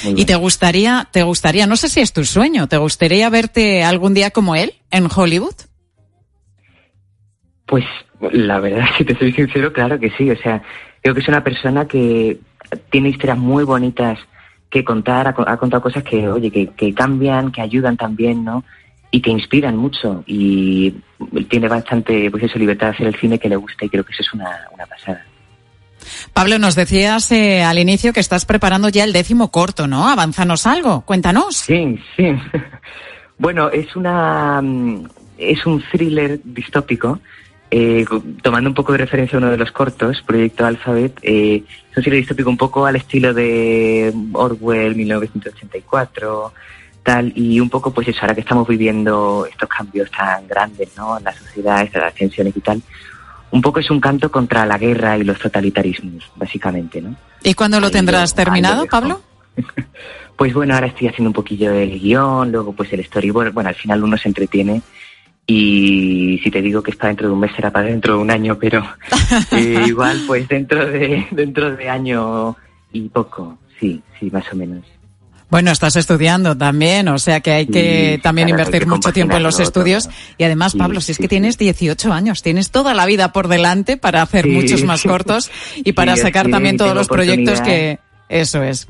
[0.03, 4.13] Y te gustaría, te gustaría, no sé si es tu sueño, ¿te gustaría verte algún
[4.13, 5.55] día como él en Hollywood?
[7.65, 7.85] Pues
[8.31, 10.29] la verdad, si te soy sincero, claro que sí.
[10.31, 10.61] O sea,
[11.01, 12.39] creo que es una persona que
[12.89, 14.19] tiene historias muy bonitas
[14.69, 18.63] que contar, ha, ha contado cosas que, oye, que, que cambian, que ayudan también, ¿no?
[19.11, 20.23] Y que inspiran mucho.
[20.27, 20.93] Y
[21.49, 24.11] tiene bastante, pues eso, libertad de hacer el cine que le gusta y creo que
[24.11, 25.23] eso es una, una pasada.
[26.33, 30.07] Pablo, nos decías eh, al inicio que estás preparando ya el décimo corto, ¿no?
[30.07, 31.57] Avanzanos algo, cuéntanos.
[31.57, 32.25] Sí, sí.
[33.39, 35.05] Bueno, es una mm,
[35.37, 37.19] es un thriller distópico,
[37.71, 38.05] eh,
[38.41, 41.19] tomando un poco de referencia a uno de los cortos, Proyecto Alphabet.
[41.21, 46.53] Eh, es un thriller distópico un poco al estilo de Orwell 1984,
[47.03, 51.17] tal, y un poco pues eso, ahora que estamos viviendo estos cambios tan grandes, ¿no?
[51.17, 52.81] En la sociedad, estas tensiones y tal,
[53.51, 57.15] un poco es un canto contra la guerra y los totalitarismos, básicamente, ¿no?
[57.43, 58.91] ¿Y cuándo lo Ahí tendrás lo- lo terminado, dejo.
[58.91, 59.21] Pablo?
[60.37, 63.53] Pues bueno, ahora estoy haciendo un poquillo del guion, luego pues el storyboard.
[63.53, 64.83] Bueno, al final uno se entretiene
[65.49, 68.29] y si te digo que está dentro de un mes será para dentro de un
[68.29, 68.85] año, pero
[69.51, 72.55] eh, igual pues dentro de dentro de año
[72.91, 74.83] y poco, sí, sí, más o menos.
[75.49, 79.13] Bueno, estás estudiando también, o sea que hay que Sí, también claro, invertir que mucho
[79.13, 80.03] tiempo en los estudios.
[80.03, 80.13] todo.
[80.37, 83.31] Y además, Sí, Pablo, si es sí, que tienes 18 años, tienes toda la vida
[83.31, 87.99] por delante para hacer muchos más cortos y para sacar también todos los proyectos que...
[88.27, 88.89] Eso es.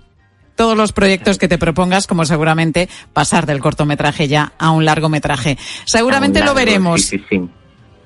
[0.57, 5.57] Todos los proyectos que te propongas, como seguramente pasar del cortometraje ya a un largometraje.
[5.85, 7.03] Seguramente lo veremos.
[7.03, 7.49] Sí, sí, sí.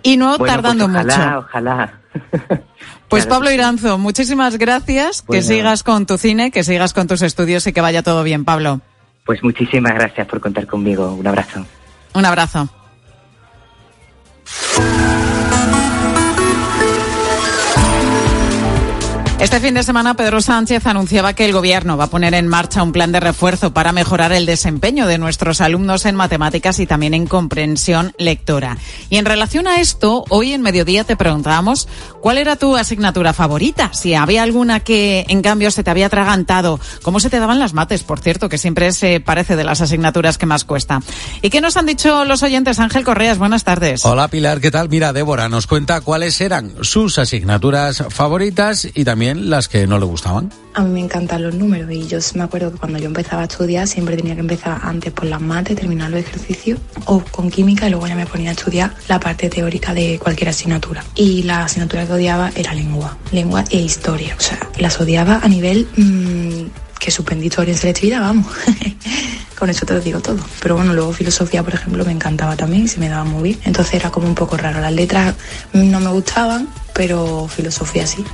[0.03, 1.47] Y no Bueno, tardando pues ojalá, mucho.
[1.47, 1.93] Ojalá,
[3.07, 3.51] Pues Claro Pablo.
[3.51, 5.21] Iranzo, muchísimas gracias.
[5.21, 8.45] Que sigas con tu cine, que sigas con tus estudios y que vaya todo bien,
[8.45, 8.81] Pablo.
[9.25, 11.13] Pues muchísimas gracias por contar conmigo.
[11.13, 11.65] Un abrazo.
[12.13, 12.69] Un abrazo.
[19.41, 22.83] Este fin de semana Pedro Sánchez anunciaba que el gobierno va a poner en marcha
[22.83, 27.15] un plan de refuerzo para mejorar el desempeño de nuestros alumnos en matemáticas y también
[27.15, 28.77] en comprensión lectora.
[29.09, 31.87] Y en relación a esto, hoy en mediodía te preguntábamos
[32.21, 36.79] cuál era tu asignatura favorita, si había alguna que en cambio se te había atragantado,
[37.01, 40.37] cómo se te daban las mates, por cierto, que siempre se parece de las asignaturas
[40.37, 41.01] que más cuesta.
[41.41, 42.77] ¿Y qué nos han dicho los oyentes?
[42.77, 44.05] Ángel Correas, buenas tardes.
[44.05, 44.87] Hola Pilar, ¿qué tal?
[44.87, 50.05] Mira, Débora nos cuenta cuáles eran sus asignaturas favoritas y también las que no le
[50.05, 50.51] gustaban.
[50.73, 53.45] A mí me encantan los números y yo me acuerdo que cuando yo empezaba a
[53.45, 57.87] estudiar siempre tenía que empezar antes por las mates, terminar los ejercicios o con química
[57.87, 61.03] y luego ya me ponía a estudiar la parte teórica de cualquier asignatura.
[61.15, 64.35] Y la asignatura que odiaba era lengua, lengua e historia.
[64.37, 66.67] O sea, las odiaba a nivel mmm,
[66.99, 68.47] que suspendí historia en selectividad, vamos.
[69.61, 70.39] con eso te lo digo todo.
[70.59, 73.59] Pero bueno, luego filosofía, por ejemplo, me encantaba también se me daba muy bien.
[73.63, 74.81] Entonces era como un poco raro.
[74.81, 75.35] Las letras
[75.71, 78.25] no me gustaban, pero filosofía sí.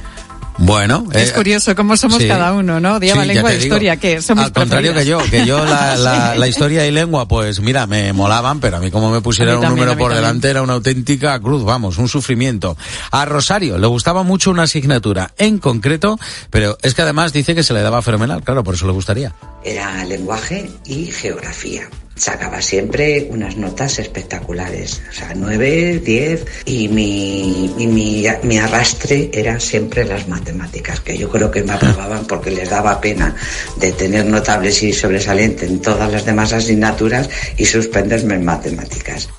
[0.60, 2.28] Bueno, Es eh, curioso cómo somos sí.
[2.28, 2.96] cada uno, ¿no?
[2.96, 3.63] Odiaba Sí, lengua digo.
[3.63, 7.28] historia, que somos Al contrario que yo, que yo la, la- la historia y lengua,
[7.28, 10.15] pues mira, me molaban, pero a mí como me mí un número por también.
[10.15, 12.76] delante era una auténtica cruz, vamos, un sufrimiento.
[13.12, 17.62] A Rosario le gustaba mucho una asignatura en concreto, pero es que además dice que
[17.63, 19.34] se le daba fenomenal, claro, por eso le gustaría.
[19.63, 21.88] era lenguaje y geografía.
[22.17, 29.62] Sacaba siempre unas notas espectaculares, o sea, 9, 10 y mi, mi, mi arrastre eran
[29.62, 33.36] siempre las matemáticas, que yo creo que me aprobaban porque les daba pena
[33.80, 39.30] de tener notables y sobresaliente en todas las demás asignaturas y suspenderme en matemáticas.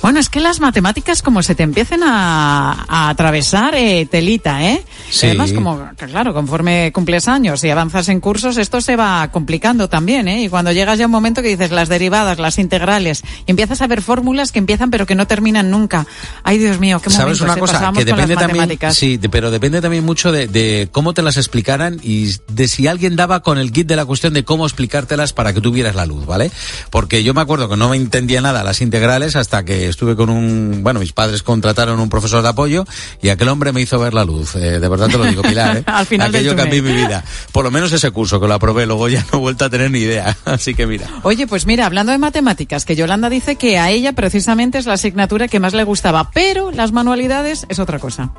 [0.00, 4.84] Bueno, es que las matemáticas como se te empiecen a, a atravesar eh, telita, ¿eh?
[5.10, 5.26] Sí.
[5.26, 10.28] Además, como, claro, conforme cumples años y avanzas en cursos, esto se va complicando también,
[10.28, 10.44] ¿eh?
[10.44, 13.82] Y cuando llegas ya a un momento que dices las derivadas, las integrales, y empiezas
[13.82, 16.06] a ver fórmulas que empiezan pero que no terminan nunca.
[16.44, 17.92] Ay, Dios mío, qué ¿Sabes una cosa?
[17.92, 21.98] Que depende también, sí, de- pero depende también mucho de, de cómo te las explicaran
[22.02, 25.52] y de si alguien daba con el kit de la cuestión de cómo explicártelas para
[25.52, 26.50] que tuvieras la luz, ¿vale?
[26.90, 30.30] Porque yo me acuerdo que no me entendía nada las integrales hasta que estuve con
[30.30, 32.84] un, bueno, mis padres contrataron un profesor de apoyo
[33.22, 34.56] y aquel hombre me hizo ver la luz.
[34.56, 35.82] Eh, de verdad te lo digo, Pilar, ¿eh?
[35.86, 37.24] Al final Aquello cambió mi vida.
[37.52, 39.90] Por lo menos ese curso que lo aprobé, luego ya no he vuelto a tener
[39.90, 40.36] ni idea.
[40.44, 41.08] Así que mira.
[41.22, 44.94] Oye, pues mira, hablando de matemáticas, que Yolanda dice que a ella precisamente es la
[44.94, 48.32] asignatura que más le gustaba, pero las manualidades es otra cosa.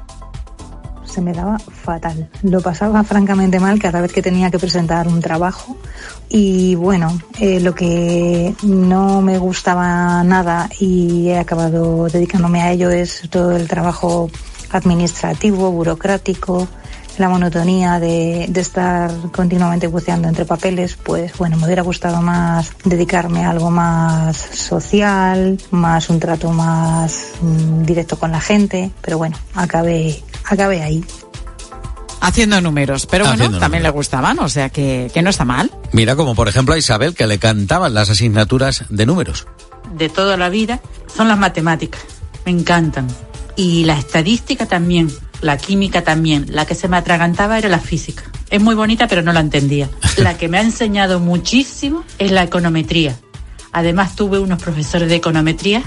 [1.22, 2.30] Me daba fatal.
[2.44, 5.78] Lo pasaba francamente mal cada vez que tenía que presentar un trabajo.
[6.30, 12.90] Y bueno, eh, lo que no me gustaba nada y he acabado dedicándome a ello
[12.90, 14.30] es todo el trabajo
[14.72, 16.68] administrativo, burocrático,
[17.20, 22.72] la monotonía de, de estar continuamente buceando entre papeles, pues bueno, me hubiera gustado más
[22.86, 29.18] dedicarme a algo más social, más un trato más mm, directo con la gente, pero
[29.18, 30.24] bueno, acabé,
[30.54, 31.04] acabé ahí.
[32.22, 35.72] Haciendo números, pero bueno, también le gustaban, o sea que, que no está mal.
[35.94, 39.48] Mira, como por ejemplo a Isabel, que le cantaban las asignaturas de números.
[39.96, 40.82] de toda la vida
[41.16, 42.02] son las matemáticas.
[42.46, 43.08] Me encantan.
[43.56, 45.10] Y la estadística también,
[45.42, 46.46] la química también.
[46.50, 48.24] La que se me atragantaba era la física.
[48.50, 49.90] Es muy bonita, pero no la entendía.
[50.18, 53.16] La que me ha enseñado muchísimo es la econometría.
[53.72, 55.84] Además tuve unos profesores de econometría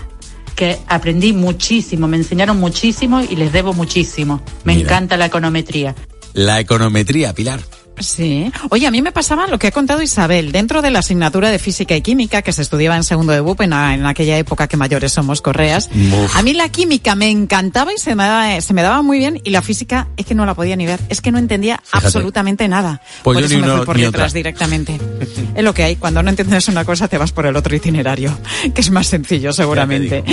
[0.52, 4.42] que aprendí muchísimo, me enseñaron muchísimo y les debo muchísimo.
[4.64, 4.86] Me Mira.
[4.86, 5.94] encanta la econometría.
[6.34, 7.60] La econometría, Pilar.
[7.98, 8.50] Sí.
[8.70, 10.52] Oye, a mí me pasaba lo que ha contado Isabel.
[10.52, 13.60] Dentro de la asignatura de física y química que se estudiaba en segundo de BUP,
[13.62, 16.36] en, aquella época que mayores somos correas, Uf.
[16.36, 19.40] a mí la química me encantaba y se me, daba, se me daba muy bien
[19.44, 21.00] y la física es que no la podía ni ver.
[21.08, 22.06] Es que no entendía Fíjate.
[22.06, 23.00] absolutamente nada.
[23.22, 24.28] Pues por yo eso ni me uno fui por otra.
[24.28, 24.98] directamente.
[25.54, 25.96] es lo que hay.
[25.96, 28.36] Cuando no entiendes una cosa te vas por el otro itinerario,
[28.74, 30.24] que es más sencillo seguramente.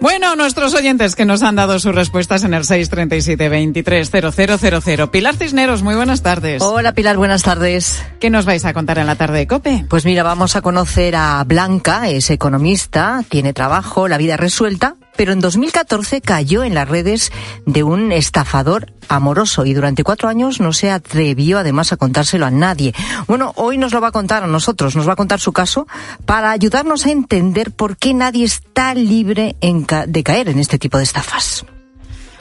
[0.00, 5.08] Bueno, nuestros oyentes que nos han dado sus respuestas en el 637 23 0000.
[5.08, 6.62] Pilar Cisneros, muy buenas tardes.
[6.62, 8.04] Hola Pilar, buenas tardes.
[8.18, 9.86] ¿Qué nos vais a contar en la tarde de COPE?
[9.88, 15.32] Pues mira, vamos a conocer a Blanca, es economista, tiene trabajo, la vida resuelta, pero
[15.32, 17.30] en 2014 cayó en las redes
[17.66, 22.50] de un estafador amoroso y durante cuatro años no se atrevió además a contárselo a
[22.50, 22.92] nadie.
[23.28, 25.86] Bueno, hoy nos lo va a contar a nosotros, nos va a contar su caso
[26.26, 31.04] para ayudarnos a entender por qué nadie está libre de caer en este tipo de
[31.04, 31.64] estafas.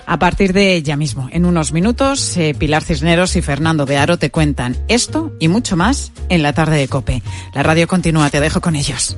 [0.10, 4.18] A partir de ya mismo, en unos minutos, eh, Pilar Cisneros y Fernando de Aro
[4.18, 7.22] te cuentan esto y mucho más en la tarde de Cope.
[7.54, 9.18] La radio continúa, te dejo con ellos.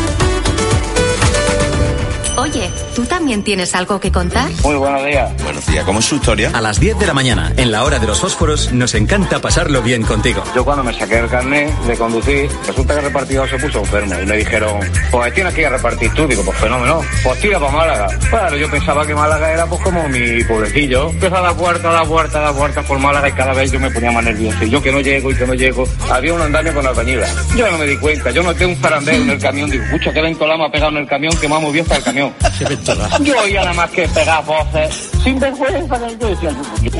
[2.53, 4.49] Oye, ¿tú también tienes algo que contar?
[4.63, 5.31] Muy buenos días.
[5.41, 6.51] Buenos días, ¿cómo es su historia?
[6.53, 9.81] A las 10 de la mañana, en la hora de los fósforos, nos encanta pasarlo
[9.81, 10.43] bien contigo.
[10.53, 14.15] Yo cuando me saqué el carnet de conducir, resulta que el repartidor se puso enfermo
[14.21, 16.27] y me dijeron, pues tienes que ir a repartir tú.
[16.27, 18.07] Digo, pues fenómeno, pues tira para Málaga.
[18.29, 21.09] Claro, yo pensaba que Málaga era pues como mi pueblecillo.
[21.09, 23.79] Empieza a dar puerta, a dar puerta, a dar por Málaga y cada vez yo
[23.79, 24.61] me ponía más nervioso.
[24.65, 27.33] Y yo que no llego y que no llego, había un andamio con albañilas.
[27.55, 29.69] Yo no me di cuenta, yo noté un zarandeo en el camión.
[29.69, 32.03] Digo, pucha, que ventolama ha pegado en el camión que me ha movido hasta el
[32.03, 32.40] camión.
[33.21, 35.99] Yo oía nada más que pegar voces sin vergüenza.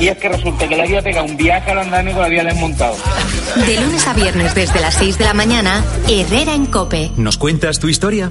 [0.00, 2.44] Y es que resulta que le había pegado un viaje al andamio que lo había
[2.44, 2.96] desmontado.
[3.66, 7.10] De lunes a viernes desde las 6 de la mañana, Herrera en Cope.
[7.16, 8.30] ¿Nos cuentas tu historia?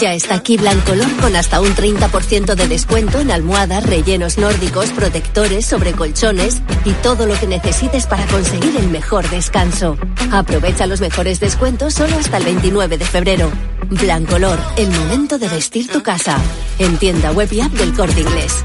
[0.00, 5.66] Ya está aquí Blancolor con hasta un 30% de descuento en almohadas, rellenos nórdicos, protectores,
[5.66, 9.96] sobrecolchones y todo lo que necesites para conseguir el mejor descanso.
[10.30, 13.50] Aprovecha los mejores descuentos solo hasta el 29 de febrero.
[13.90, 16.38] Blancolor, el momento de vestir tu casa.
[16.78, 18.64] En tienda web y app del Corte Inglés.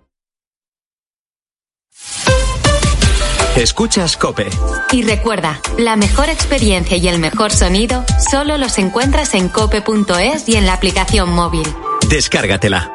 [3.55, 4.49] Escuchas Cope.
[4.91, 10.55] Y recuerda, la mejor experiencia y el mejor sonido solo los encuentras en cope.es y
[10.55, 11.67] en la aplicación móvil.
[12.09, 12.93] Descárgatela.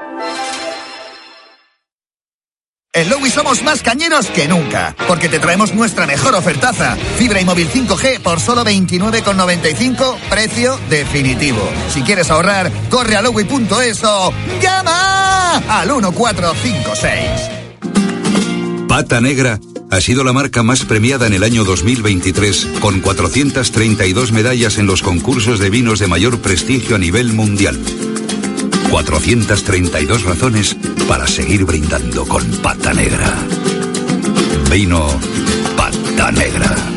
[2.95, 6.97] En Lowy somos más cañeros que nunca, porque te traemos nuestra mejor ofertaza.
[7.19, 11.61] Fibra y móvil 5G por solo 29,95, precio definitivo.
[11.93, 17.21] Si quieres ahorrar, corre a lowy.es o llama al 1456.
[18.89, 19.61] Pata Negra
[19.91, 25.03] ha sido la marca más premiada en el año 2023, con 432 medallas en los
[25.03, 27.79] concursos de vinos de mayor prestigio a nivel mundial.
[28.91, 30.77] 432 razones
[31.09, 33.35] para seguir brindando con Pata Negra.
[34.71, 35.07] Vino
[35.77, 36.96] Pata Negra.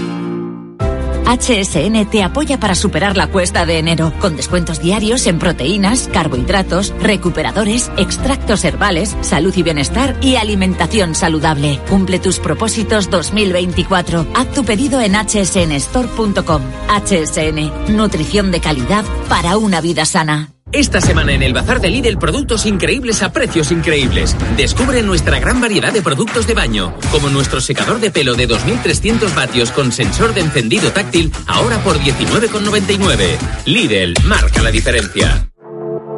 [1.29, 6.91] HSN te apoya para superar la cuesta de enero, con descuentos diarios en proteínas, carbohidratos,
[6.99, 11.79] recuperadores, extractos herbales, salud y bienestar y alimentación saludable.
[11.87, 14.25] Cumple tus propósitos 2024.
[14.33, 16.63] Haz tu pedido en hsnstore.com.
[16.87, 20.49] HSN, nutrición de calidad para una vida sana.
[20.71, 24.35] Esta semana en el Bazar de Lidl productos increíbles a precios increíbles.
[24.55, 29.33] Descubre nuestra gran variedad de productos de baño, como nuestro secador de pelo de 2300
[29.33, 33.37] vatios con sensor de encendido táctil, ahora por 19,99.
[33.65, 35.49] Lidl, marca la diferencia.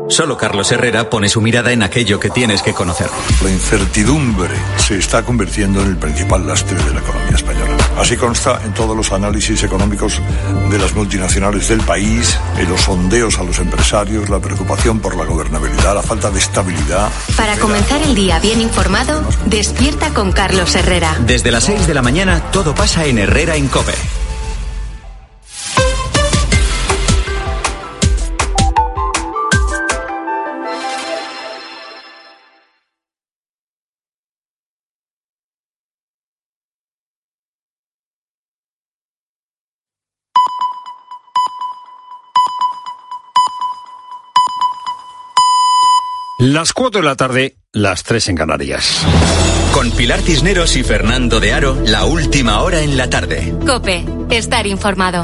[0.10, 3.08] Solo Carlos Herrera pone su mirada en aquello que tienes que conocer.
[3.42, 7.81] La incertidumbre se está convirtiendo en el principal lastre de la economía española.
[8.02, 10.20] Así consta en todos los análisis económicos
[10.72, 15.24] de las multinacionales del país, en los sondeos a los empresarios, la preocupación por la
[15.24, 17.12] gobernabilidad, la falta de estabilidad.
[17.38, 21.16] Para comenzar el día bien informado, despierta con Carlos Herrera.
[21.28, 23.94] Desde las 6 de la mañana todo pasa en Herrera en Cope.
[46.42, 49.06] Las 4 de la tarde, las 3 en Canarias.
[49.76, 53.54] Con Pilar Cisneros y Fernando de Aro, la última hora en la tarde.
[53.64, 55.24] Cope, estar informado.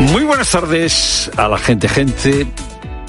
[0.00, 2.46] Muy buenas tardes a la gente, gente.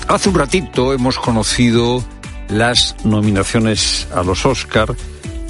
[0.09, 2.03] Hace un ratito hemos conocido
[2.49, 4.93] las nominaciones a los Oscar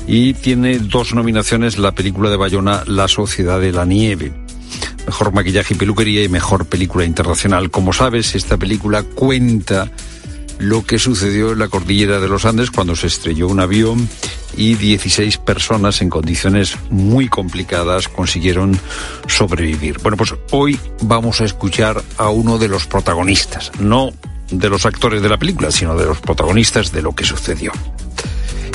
[0.06, 4.32] y tiene dos nominaciones la película de Bayona La Sociedad de la Nieve.
[5.08, 7.72] Mejor maquillaje y peluquería y mejor película internacional.
[7.72, 9.90] Como sabes, esta película cuenta
[10.60, 14.10] lo que sucedió en la cordillera de los Andes cuando se estrelló un avión
[14.56, 18.80] y 16 personas en condiciones muy complicadas consiguieron
[19.28, 20.00] sobrevivir.
[20.00, 24.12] Bueno, pues hoy vamos a escuchar a uno de los protagonistas, no
[24.50, 27.72] de los actores de la película, sino de los protagonistas de lo que sucedió.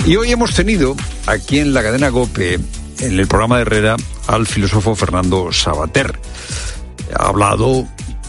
[0.06, 2.58] Y hoy hemos tenido aquí en la cadena GOPE,
[3.02, 3.96] en el programa de Herrera,
[4.28, 6.18] al filósofo Fernando Sabater.
[7.14, 7.86] Ha hablado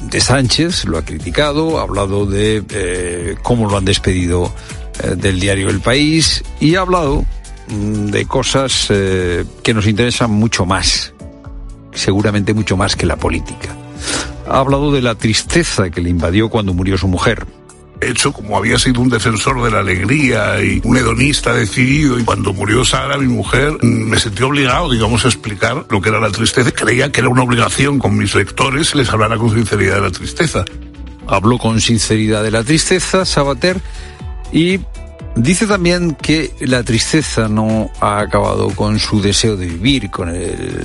[0.10, 4.52] de Sánchez, lo ha criticado, ha hablado de eh, cómo lo han despedido
[5.04, 7.24] eh, del diario El País y ha hablado
[7.68, 11.14] mm, de cosas eh, que nos interesan mucho más,
[11.94, 13.70] seguramente mucho más que la política.
[14.48, 17.46] Ha hablado de la tristeza que le invadió cuando murió su mujer,
[18.10, 22.54] hecho como había sido un defensor de la alegría y un hedonista decidido y cuando
[22.54, 26.72] murió Sara, mi mujer, me sentí obligado, digamos, a explicar lo que era la tristeza.
[26.72, 30.66] Creía que era una obligación con mis lectores les hablara con sinceridad de la tristeza.
[31.28, 33.80] Habló con sinceridad de la tristeza, Sabater,
[34.52, 34.80] y
[35.36, 40.32] Dice también que la tristeza no ha acabado con su deseo de vivir, con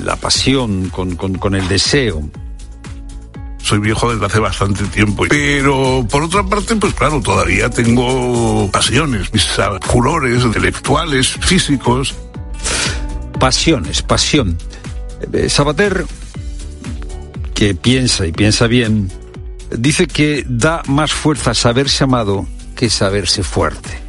[0.06, 2.30] la pasión, con, con el deseo
[3.68, 5.26] soy viejo desde hace bastante tiempo.
[5.28, 9.46] Pero por otra parte, pues claro, todavía tengo pasiones, mis
[9.82, 12.14] furores intelectuales, físicos.
[13.38, 14.56] Pasiones, pasión.
[15.32, 16.06] Eh, Sabater,
[17.54, 19.12] que piensa y piensa bien,
[19.70, 24.00] dice que da más fuerza saberse amado que saberse fuerte.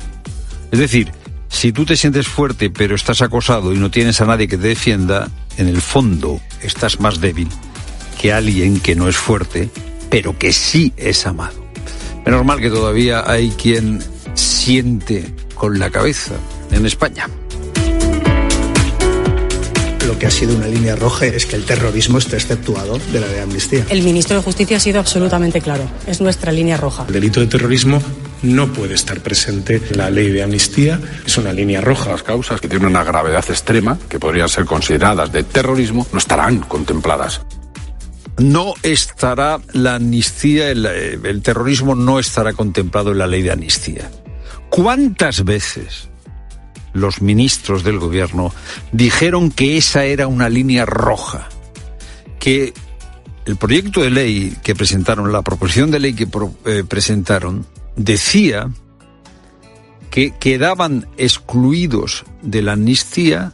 [0.71, 1.11] Es decir,
[1.49, 4.69] si tú te sientes fuerte pero estás acosado y no tienes a nadie que te
[4.69, 7.49] defienda, en el fondo estás más débil
[8.19, 9.69] que alguien que no es fuerte,
[10.09, 11.55] pero que sí es amado.
[12.25, 14.03] Menos mal que todavía hay quien
[14.33, 16.33] siente con la cabeza
[16.69, 17.29] en España.
[20.05, 23.27] Lo que ha sido una línea roja es que el terrorismo esté exceptuado de la
[23.27, 23.85] de amnistía.
[23.89, 25.89] El ministro de Justicia ha sido absolutamente claro.
[26.05, 27.05] Es nuestra línea roja.
[27.07, 28.01] El delito de terrorismo
[28.41, 30.99] no puede estar presente en la ley de amnistía.
[31.25, 32.09] Es una línea roja.
[32.09, 36.59] Las causas que tienen una gravedad extrema, que podrían ser consideradas de terrorismo, no estarán
[36.59, 37.41] contempladas
[38.39, 44.09] no estará la amnistía, el, terrorismo no estará contemplado en la ley de amnistía.
[44.69, 46.09] ¿Cuántas veces
[46.93, 48.53] los ministros del gobierno
[48.91, 51.49] dijeron que esa era una línea roja?
[52.39, 52.73] Que
[53.45, 56.27] el proyecto de ley que presentaron, la proposición de ley que
[56.65, 57.65] eh, presentaron,
[57.95, 58.69] decía
[60.11, 63.53] que quedaban excluidos de la amnistía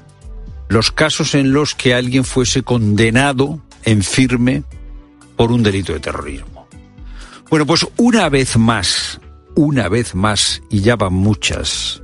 [0.68, 4.64] los casos en los que alguien fuese condenado en firme
[5.36, 6.68] por un delito de terrorismo.
[7.50, 9.20] Bueno, pues una vez más,
[9.56, 12.02] una vez más, y ya van muchas,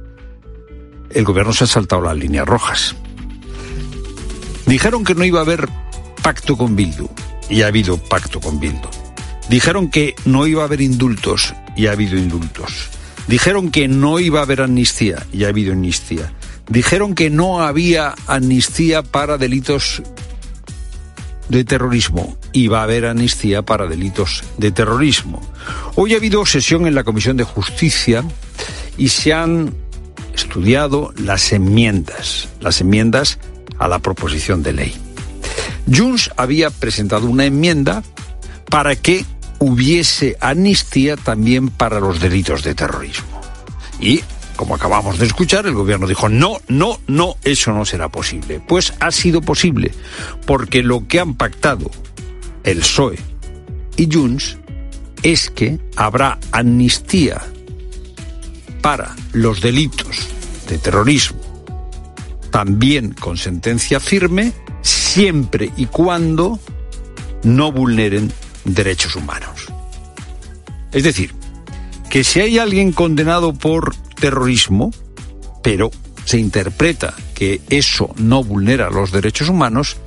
[1.10, 2.96] el gobierno se ha saltado las líneas rojas.
[4.66, 5.68] Dijeron que no iba a haber
[6.22, 7.10] pacto con Bildu,
[7.50, 8.88] y ha habido pacto con Bildu.
[9.50, 12.90] Dijeron que no iba a haber indultos, y ha habido indultos.
[13.28, 16.32] Dijeron que no iba a haber amnistía, y ha habido amnistía.
[16.70, 20.02] Dijeron que no había amnistía para delitos
[21.52, 25.42] de terrorismo y va a haber amnistía para delitos de terrorismo.
[25.96, 28.24] Hoy ha habido sesión en la Comisión de Justicia
[28.98, 29.76] y se han
[30.34, 33.38] estudiado las enmiendas, las enmiendas
[33.78, 34.96] a la proposición de ley.
[35.94, 38.02] Junts había presentado una enmienda
[38.70, 39.26] para que
[39.60, 43.42] hubiese amnistía también para los delitos de terrorismo.
[44.00, 44.22] Y
[44.62, 48.62] como acabamos de escuchar, el gobierno dijo, no, no, no, eso no será posible.
[48.68, 49.92] Pues ha sido posible,
[50.46, 51.90] porque lo que han pactado
[52.64, 53.18] el PSOE
[53.98, 54.60] y Junts
[55.24, 57.42] es que habrá amnistía
[58.84, 60.28] para los delitos
[60.70, 61.42] de terrorismo,
[62.52, 64.54] también con sentencia firme,
[64.84, 66.60] siempre y cuando
[67.42, 68.32] no vulneren
[68.66, 69.66] derechos humanos.
[70.92, 71.34] Es decir,
[72.12, 74.92] que si hay alguien condenado por terrorismo,
[75.62, 75.92] pero
[76.24, 79.98] se interpreta que eso no vulnera los derechos humanos,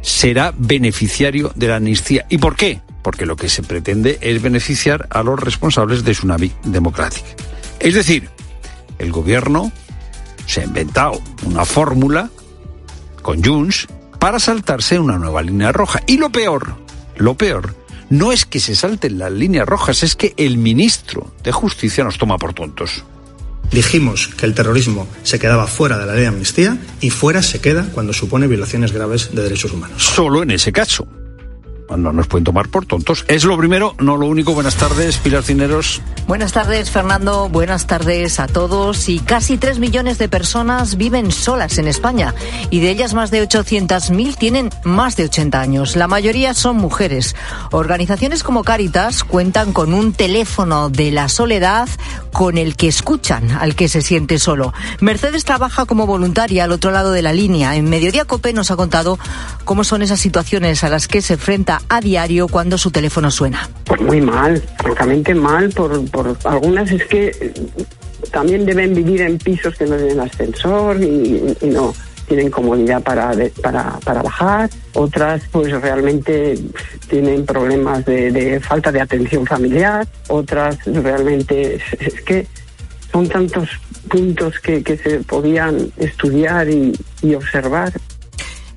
[0.00, 2.24] será beneficiario de la amnistía.
[2.30, 2.80] ¿Y por qué?
[3.02, 7.28] Porque lo que se pretende es beneficiar a los responsables de Tsunami Democrática.
[7.80, 8.30] Es decir,
[8.98, 9.72] el gobierno
[10.46, 12.30] se ha inventado una fórmula
[13.22, 13.88] con Junts
[14.18, 16.00] para saltarse una nueva línea roja.
[16.06, 16.76] Y lo peor,
[17.16, 17.74] lo peor,
[18.08, 22.18] No es que se salten las líneas rojas, es que el ministro de Justicia nos
[22.18, 23.04] toma por tontos.
[23.72, 27.60] Dijimos que el terrorismo se quedaba fuera de la ley de amnistía y fuera se
[27.60, 30.02] queda cuando supone violaciones graves de derechos humanos.
[30.02, 31.06] Solo en ese caso
[31.96, 33.24] no nos pueden tomar por tontos.
[33.28, 34.54] Es lo primero, no lo único.
[34.54, 36.00] Buenas tardes, Pilar Cineros.
[36.26, 37.48] Buenas tardes, Fernando.
[37.48, 39.08] Buenas tardes a todos.
[39.08, 42.34] Y casi tres millones de personas viven solas en España
[42.70, 45.96] y de ellas más de 800.000 tienen más de 80 años.
[45.96, 47.36] La mayoría son mujeres.
[47.70, 51.88] Organizaciones como Caritas cuentan con un teléfono de la soledad
[52.32, 54.72] con el que escuchan al que se siente solo.
[55.00, 57.76] Mercedes trabaja como voluntaria al otro lado de la línea.
[57.76, 59.18] En Mediodía Cope nos ha contado
[59.64, 63.68] cómo son esas situaciones a las que se enfrenta a diario cuando su teléfono suena.
[63.84, 66.90] Pues muy mal, francamente mal, por, por algunas.
[66.90, 67.52] Es que eh,
[68.30, 71.94] también deben vivir en pisos que no tienen ascensor y, no
[72.28, 76.58] tienen comodidad para, para, para, bajar, otras pues realmente
[77.08, 82.46] tienen problemas de, falta de atención familiar, otras realmente es, que
[83.10, 83.68] son tantos
[84.08, 87.92] puntos que, se podían estudiar y observar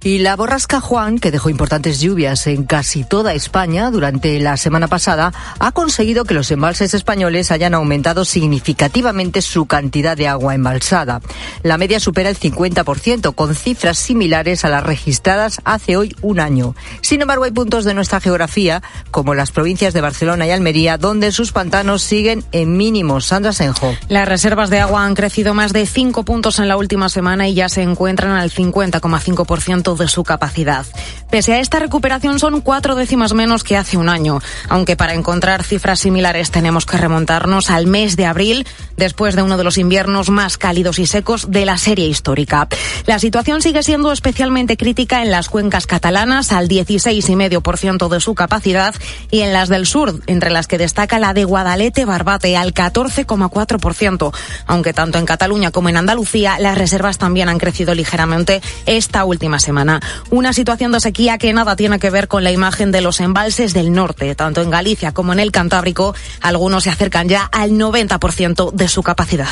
[0.06, 4.88] y la borrasca Juan, que dejó importantes lluvias en casi toda España durante la semana
[4.88, 11.22] pasada, ha conseguido que los embalses españoles hayan aumentado significativamente su cantidad de agua embalsada.
[11.64, 16.76] La media supera el 50%, con cifras similares a las registradas hace hoy un año.
[17.01, 21.32] Sin embargo, hay puntos de nuestra geografía, como las provincias de Barcelona y Almería, donde
[21.32, 23.26] sus pantanos siguen en mínimos.
[23.26, 23.95] Sandra Senjo.
[24.08, 27.56] Las reservas de agua han crecido más de 5 puntos en la última semana y
[27.56, 30.86] ya se encuentran al 50,5% de su capacidad.
[31.30, 34.39] Pese a esta recuperación son cuatro décimas menos que hace un año,
[34.70, 38.68] aunque para encontrar cifras similares tenemos que remontarnos al mes de abril,
[38.98, 42.68] después de uno de los inviernos más cálidos y secos de la serie histórica.
[43.06, 48.96] La situación sigue siendo especialmente crítica en las cuencas catalanas, al 16,5% de su capacidad,
[49.32, 54.34] y en las del sur, entre las que destaca la de Guadalete-Barbate, al 14,4%,
[54.68, 59.60] aunque tanto en Cataluña como en Andalucía las reservas también han crecido ligeramente esta última
[59.60, 59.84] semana.
[60.29, 63.73] Una situación de sequía que nada tiene que ver con la imagen de los embalses
[63.73, 64.36] del norte.
[64.36, 69.03] Tanto en Galicia como en el Cantábrico, algunos se acercan ya al 90% de su
[69.03, 69.47] capacidad.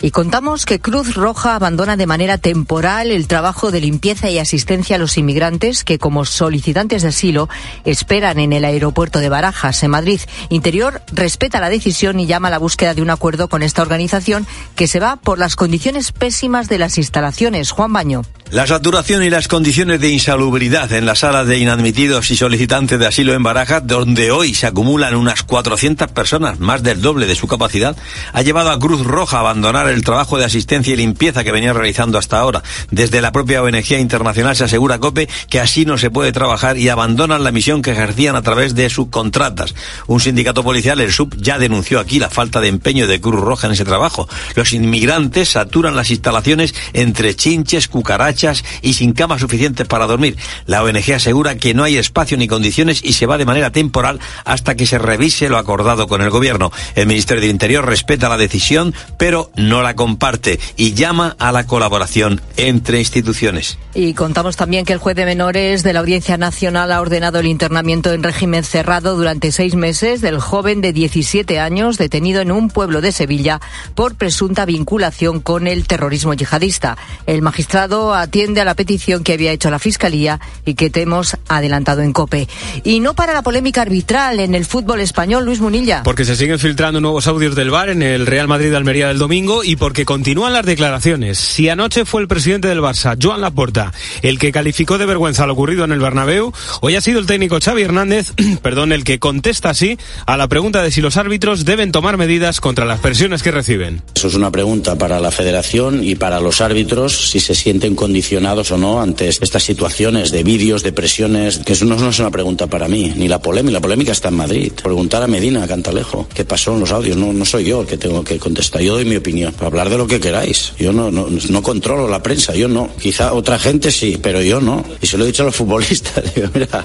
[0.00, 4.94] Y contamos que Cruz Roja abandona de manera temporal el trabajo de limpieza y asistencia
[4.94, 7.48] a los inmigrantes que, como solicitantes de asilo,
[7.84, 10.20] esperan en el aeropuerto de Barajas, en Madrid.
[10.50, 14.46] Interior respeta la decisión y llama a la búsqueda de un acuerdo con esta organización
[14.76, 17.72] que se va por las condiciones pésimas de las instalaciones.
[17.72, 18.22] Juan Baño.
[18.50, 23.06] La saturación y las condiciones de insalubridad en las salas de inadmitidos y solicitantes de
[23.06, 27.46] asilo en Barajas, donde hoy se acumulan unas 400 personas, más del doble de su
[27.46, 27.94] capacidad,
[28.32, 31.72] ha llevado a Cruz Roja a abandonar el trabajo de asistencia y limpieza que venía
[31.72, 32.62] realizando hasta ahora.
[32.90, 36.88] Desde la propia ONG internacional se asegura COPE que así no se puede trabajar y
[36.88, 39.74] abandonan la misión que ejercían a través de subcontratas.
[40.06, 43.66] Un sindicato policial, el SUB, ya denunció aquí la falta de empeño de Cruz Roja
[43.66, 44.28] en ese trabajo.
[44.54, 50.36] Los inmigrantes saturan las instalaciones entre chinches, cucarachas, y sin camas suficientes para dormir.
[50.66, 54.20] La ONG asegura que no hay espacio ni condiciones y se va de manera temporal
[54.44, 56.72] hasta que se revise lo acordado con el gobierno.
[56.94, 61.66] El Ministerio del Interior respeta la decisión, pero no la comparte y llama a la
[61.66, 63.78] colaboración entre instituciones.
[63.94, 67.46] Y contamos también que el juez de menores de la Audiencia Nacional ha ordenado el
[67.46, 72.70] internamiento en régimen cerrado durante seis meses del joven de 17 años detenido en un
[72.70, 73.60] pueblo de Sevilla
[73.94, 76.96] por presunta vinculación con el terrorismo yihadista.
[77.26, 81.36] El magistrado atiende a la petición que había hecho la Fiscalía y que te hemos
[81.48, 82.48] adelantado en COPE.
[82.84, 86.02] Y no para la polémica arbitral en el fútbol español, Luis Munilla.
[86.02, 89.64] Porque se siguen filtrando nuevos audios del VAR en el Real Madrid Almería del domingo
[89.68, 91.36] y porque continúan las declaraciones.
[91.36, 93.92] Si anoche fue el presidente del Barça, Joan Laporta,
[94.22, 97.58] el que calificó de vergüenza lo ocurrido en el Bernabéu, hoy ha sido el técnico
[97.62, 101.92] Xavi Hernández, perdón, el que contesta así a la pregunta de si los árbitros deben
[101.92, 104.00] tomar medidas contra las presiones que reciben.
[104.14, 108.70] Eso es una pregunta para la federación y para los árbitros si se sienten condicionados
[108.70, 112.68] o no ante estas situaciones de vídeos, de presiones, que eso no, es una pregunta
[112.68, 114.72] para mí, ni la polémica, la polémica está en Madrid.
[114.82, 117.86] Preguntar a Medina, a Cantalejo, qué pasó en los audios, no, no soy yo el
[117.86, 121.10] que tengo que contestar, yo doy mi opinión, hablar de lo que queráis, yo no,
[121.10, 125.06] no, no controlo la prensa, yo no, quizá otra gente sí, pero yo no, y
[125.06, 126.84] se lo he dicho a los futbolistas, mira,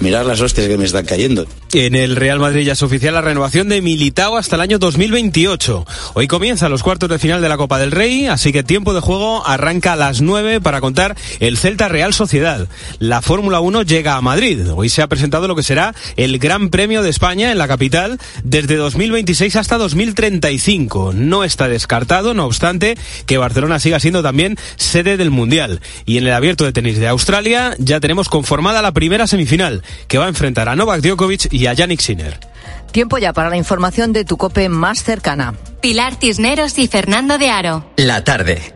[0.00, 1.46] mirar las hostias que me están cayendo.
[1.74, 5.86] En el Real Madrid ya es oficial la renovación de Militao hasta el año 2028.
[6.14, 9.00] Hoy comienza los cuartos de final de la Copa del Rey, así que tiempo de
[9.00, 12.68] juego arranca a las 9 para contar el Celta Real Sociedad.
[12.98, 14.66] La Fórmula 1 llega a Madrid.
[14.74, 18.18] Hoy se ha presentado lo que será el Gran Premio de España en la capital
[18.44, 21.12] desde 2026 hasta 2035.
[21.14, 22.96] No está descartado descartado, no obstante,
[23.26, 25.80] que Barcelona siga siendo también sede del Mundial.
[26.06, 30.18] Y en el abierto de tenis de Australia ya tenemos conformada la primera semifinal, que
[30.18, 32.38] va a enfrentar a Novak Djokovic y a Yannick Sinner.
[32.92, 35.54] Tiempo ya para la información de tu cope más cercana.
[35.80, 37.90] Pilar Cisneros y Fernando de Aro.
[37.96, 38.74] La tarde.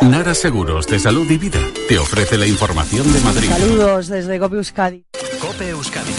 [0.00, 3.48] Nara Seguros de Salud y Vida te ofrece la información de Madrid.
[3.48, 5.04] Saludos desde Cope Euskadi.
[5.40, 6.12] Cope Euskadi.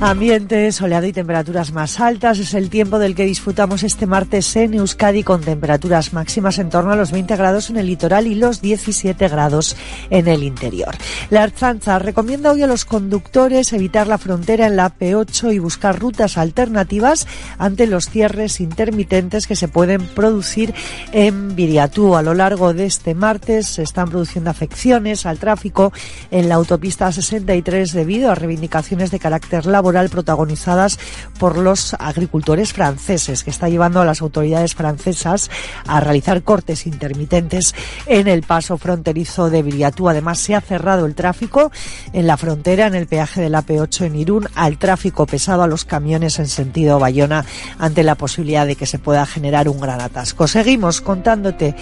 [0.00, 4.74] Ambiente soleado y temperaturas más altas es el tiempo del que disfrutamos este martes en
[4.74, 8.62] Euskadi con temperaturas máximas en torno a los 20 grados en el litoral y los
[8.62, 9.76] 17 grados
[10.10, 10.94] en el interior.
[11.30, 15.98] La Arzanza recomienda hoy a los conductores evitar la frontera en la P8 y buscar
[15.98, 17.26] rutas alternativas
[17.58, 20.74] ante los cierres intermitentes que se pueden producir
[21.10, 22.14] en Viriatú.
[22.14, 25.92] A lo largo de este martes se están produciendo afecciones al tráfico
[26.30, 30.98] en la autopista 63 debido a reivindicaciones de carácter laboral protagonizadas
[31.38, 35.50] por los agricultores franceses, que está llevando a las autoridades francesas
[35.86, 37.74] a realizar cortes intermitentes
[38.06, 40.08] en el paso fronterizo de Viriatú.
[40.08, 41.70] Además, se ha cerrado el tráfico
[42.12, 45.66] en la frontera, en el peaje de la P8 en Irún, al tráfico pesado a
[45.66, 47.44] los camiones en sentido Bayona
[47.78, 50.46] ante la posibilidad de que se pueda generar un gran atasco.
[50.46, 51.74] Seguimos contándote.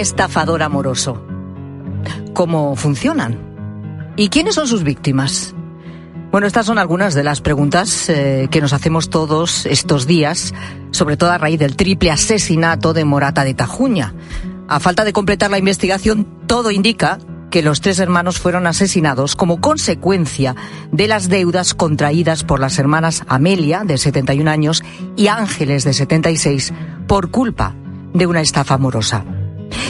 [0.00, 1.22] Estafador amoroso?
[2.32, 3.38] ¿Cómo funcionan?
[4.16, 5.54] ¿Y quiénes son sus víctimas?
[6.30, 10.54] Bueno, estas son algunas de las preguntas eh, que nos hacemos todos estos días,
[10.90, 14.14] sobre todo a raíz del triple asesinato de Morata de Tajuña.
[14.68, 17.18] A falta de completar la investigación, todo indica
[17.50, 20.54] que los tres hermanos fueron asesinados como consecuencia
[20.92, 24.84] de las deudas contraídas por las hermanas Amelia, de 71 años,
[25.16, 26.72] y Ángeles, de 76,
[27.08, 27.74] por culpa
[28.14, 29.24] de una estafa amorosa.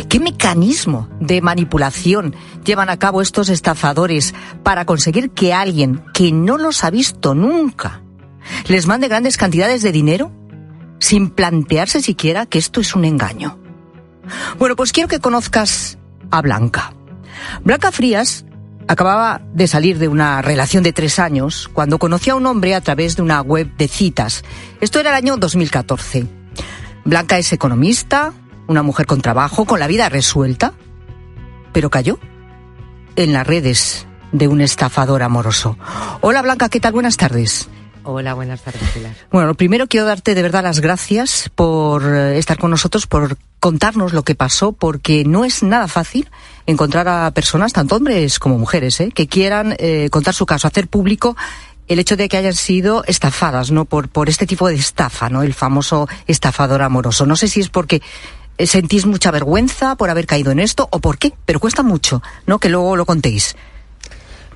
[0.09, 6.59] ¿Qué mecanismo de manipulación llevan a cabo estos estafadores para conseguir que alguien que no
[6.59, 8.03] los ha visto nunca
[8.69, 10.33] les mande grandes cantidades de dinero
[10.99, 13.59] sin plantearse siquiera que esto es un engaño?
[14.59, 15.99] Bueno, pues quiero que conozcas
[16.31, 16.93] a Blanca.
[17.65, 18.45] Blanca Frías
[18.87, 22.81] acababa de salir de una relación de tres años cuando conoció a un hombre a
[22.81, 24.45] través de una web de citas.
[24.81, 26.27] Esto era el año 2014.
[27.05, 28.33] Blanca es economista,
[28.71, 30.75] una mujer con trabajo, con la vida resuelta,
[31.73, 32.21] pero cayó
[33.17, 35.77] en las redes de un estafador amoroso.
[36.21, 36.93] Hola Blanca, ¿qué tal?
[36.93, 37.69] Buenas tardes.
[38.05, 39.13] Hola, buenas tardes, Pilar.
[39.33, 43.37] Bueno, lo primero quiero darte de verdad las gracias por eh, estar con nosotros, por
[43.59, 46.31] contarnos lo que pasó, porque no es nada fácil
[46.67, 49.11] encontrar a personas, tanto hombres como mujeres, ¿eh?
[49.13, 51.37] que quieran eh, contar su caso, hacer público
[51.89, 53.85] el hecho de que hayan sido estafadas, ¿no?
[53.85, 55.43] Por, por este tipo de estafa, ¿no?
[55.43, 57.27] El famoso estafador amoroso.
[57.27, 58.01] No sé si es porque
[58.67, 61.33] ¿Sentís mucha vergüenza por haber caído en esto o por qué?
[61.47, 62.59] Pero cuesta mucho, ¿no?
[62.59, 63.57] Que luego lo contéis.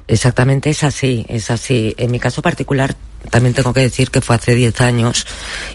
[0.07, 1.95] Exactamente, es así, es así.
[1.97, 2.95] En mi caso particular,
[3.31, 5.27] también tengo que decir que fue hace 10 años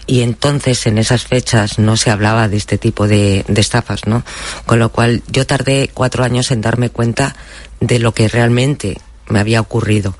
[0.06, 4.24] y entonces en esas fechas no se hablaba de este tipo de, estafas, ¿no?
[4.66, 7.34] Con lo cual yo tardé cuatro años en darme cuenta
[7.80, 10.16] de lo que realmente me había ocurrido.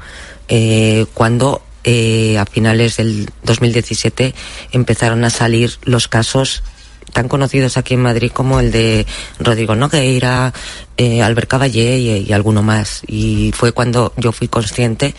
[0.48, 4.34] Eh, cuando eh, a finales del 2017
[4.72, 6.64] empezaron a salir los casos
[7.12, 9.06] tan conocidos aquí en Madrid como el de
[9.38, 10.52] Rodrigo Nogueira,
[10.96, 13.02] eh, Albert Caballé y, alguno más.
[13.06, 15.14] Y fue cuando yo fui consciente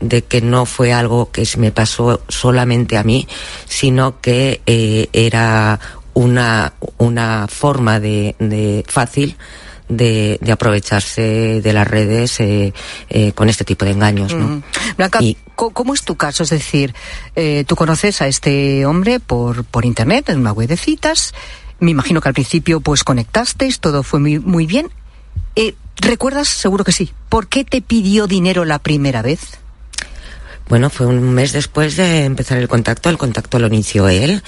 [0.00, 3.28] de que no fue algo que se me pasó solamente a mí,
[3.66, 5.78] sino que eh, era
[6.14, 9.36] una, una forma de, de fácil
[9.88, 12.72] de, de, aprovecharse de las redes eh,
[13.08, 14.34] eh, con este tipo de engaños.
[14.34, 14.46] ¿no?
[14.46, 14.62] Mm.
[14.96, 15.36] Blanca, y,
[15.68, 16.42] ¿cómo es tu caso?
[16.42, 16.94] Es decir,
[17.36, 21.34] eh, tú conoces a este hombre por, por internet, en una web de citas.
[21.78, 24.90] Me imagino que al principio pues conectasteis, todo fue muy, muy bien.
[25.56, 26.48] Eh, ¿Recuerdas?
[26.48, 27.12] Seguro que sí.
[27.28, 29.58] ¿Por qué te pidió dinero la primera vez?
[30.68, 33.10] Bueno, fue un mes después de empezar el contacto.
[33.10, 34.42] El contacto lo inició él,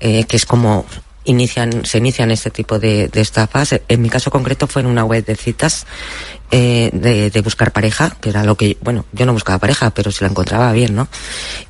[0.00, 0.84] eh, que es como
[1.28, 3.80] inician, se inician este tipo de, de, estafas.
[3.88, 5.86] En mi caso concreto fue en una web de citas
[6.50, 10.10] eh, de, de, buscar pareja, que era lo que, bueno, yo no buscaba pareja, pero
[10.10, 11.08] si la encontraba bien, ¿no?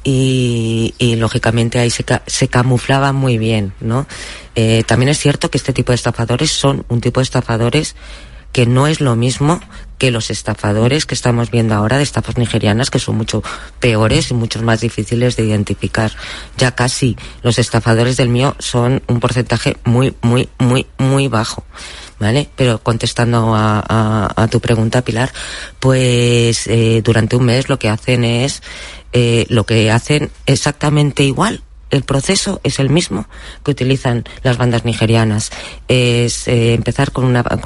[0.04, 4.06] Y, y lógicamente ahí se, se camuflaba muy bien, ¿no?
[4.54, 7.96] Eh, también es cierto que este tipo de estafadores son un tipo de estafadores
[8.58, 9.60] que no es lo mismo
[9.98, 13.40] que los estafadores que estamos viendo ahora de estafas nigerianas que son mucho
[13.78, 16.10] peores y mucho más difíciles de identificar.
[16.56, 21.62] Ya casi los estafadores del mío son un porcentaje muy, muy, muy, muy bajo.
[22.18, 22.50] ¿Vale?
[22.56, 25.32] Pero contestando a, tu pregunta, Pilar,
[25.78, 28.60] pues eh, durante un mes lo que hacen es
[29.12, 33.26] eh, lo que hacen exactamente igual el proceso es el mismo
[33.64, 35.50] que utilizan las bandas nigerianas.
[35.88, 37.60] Es eh, empezar con, una, con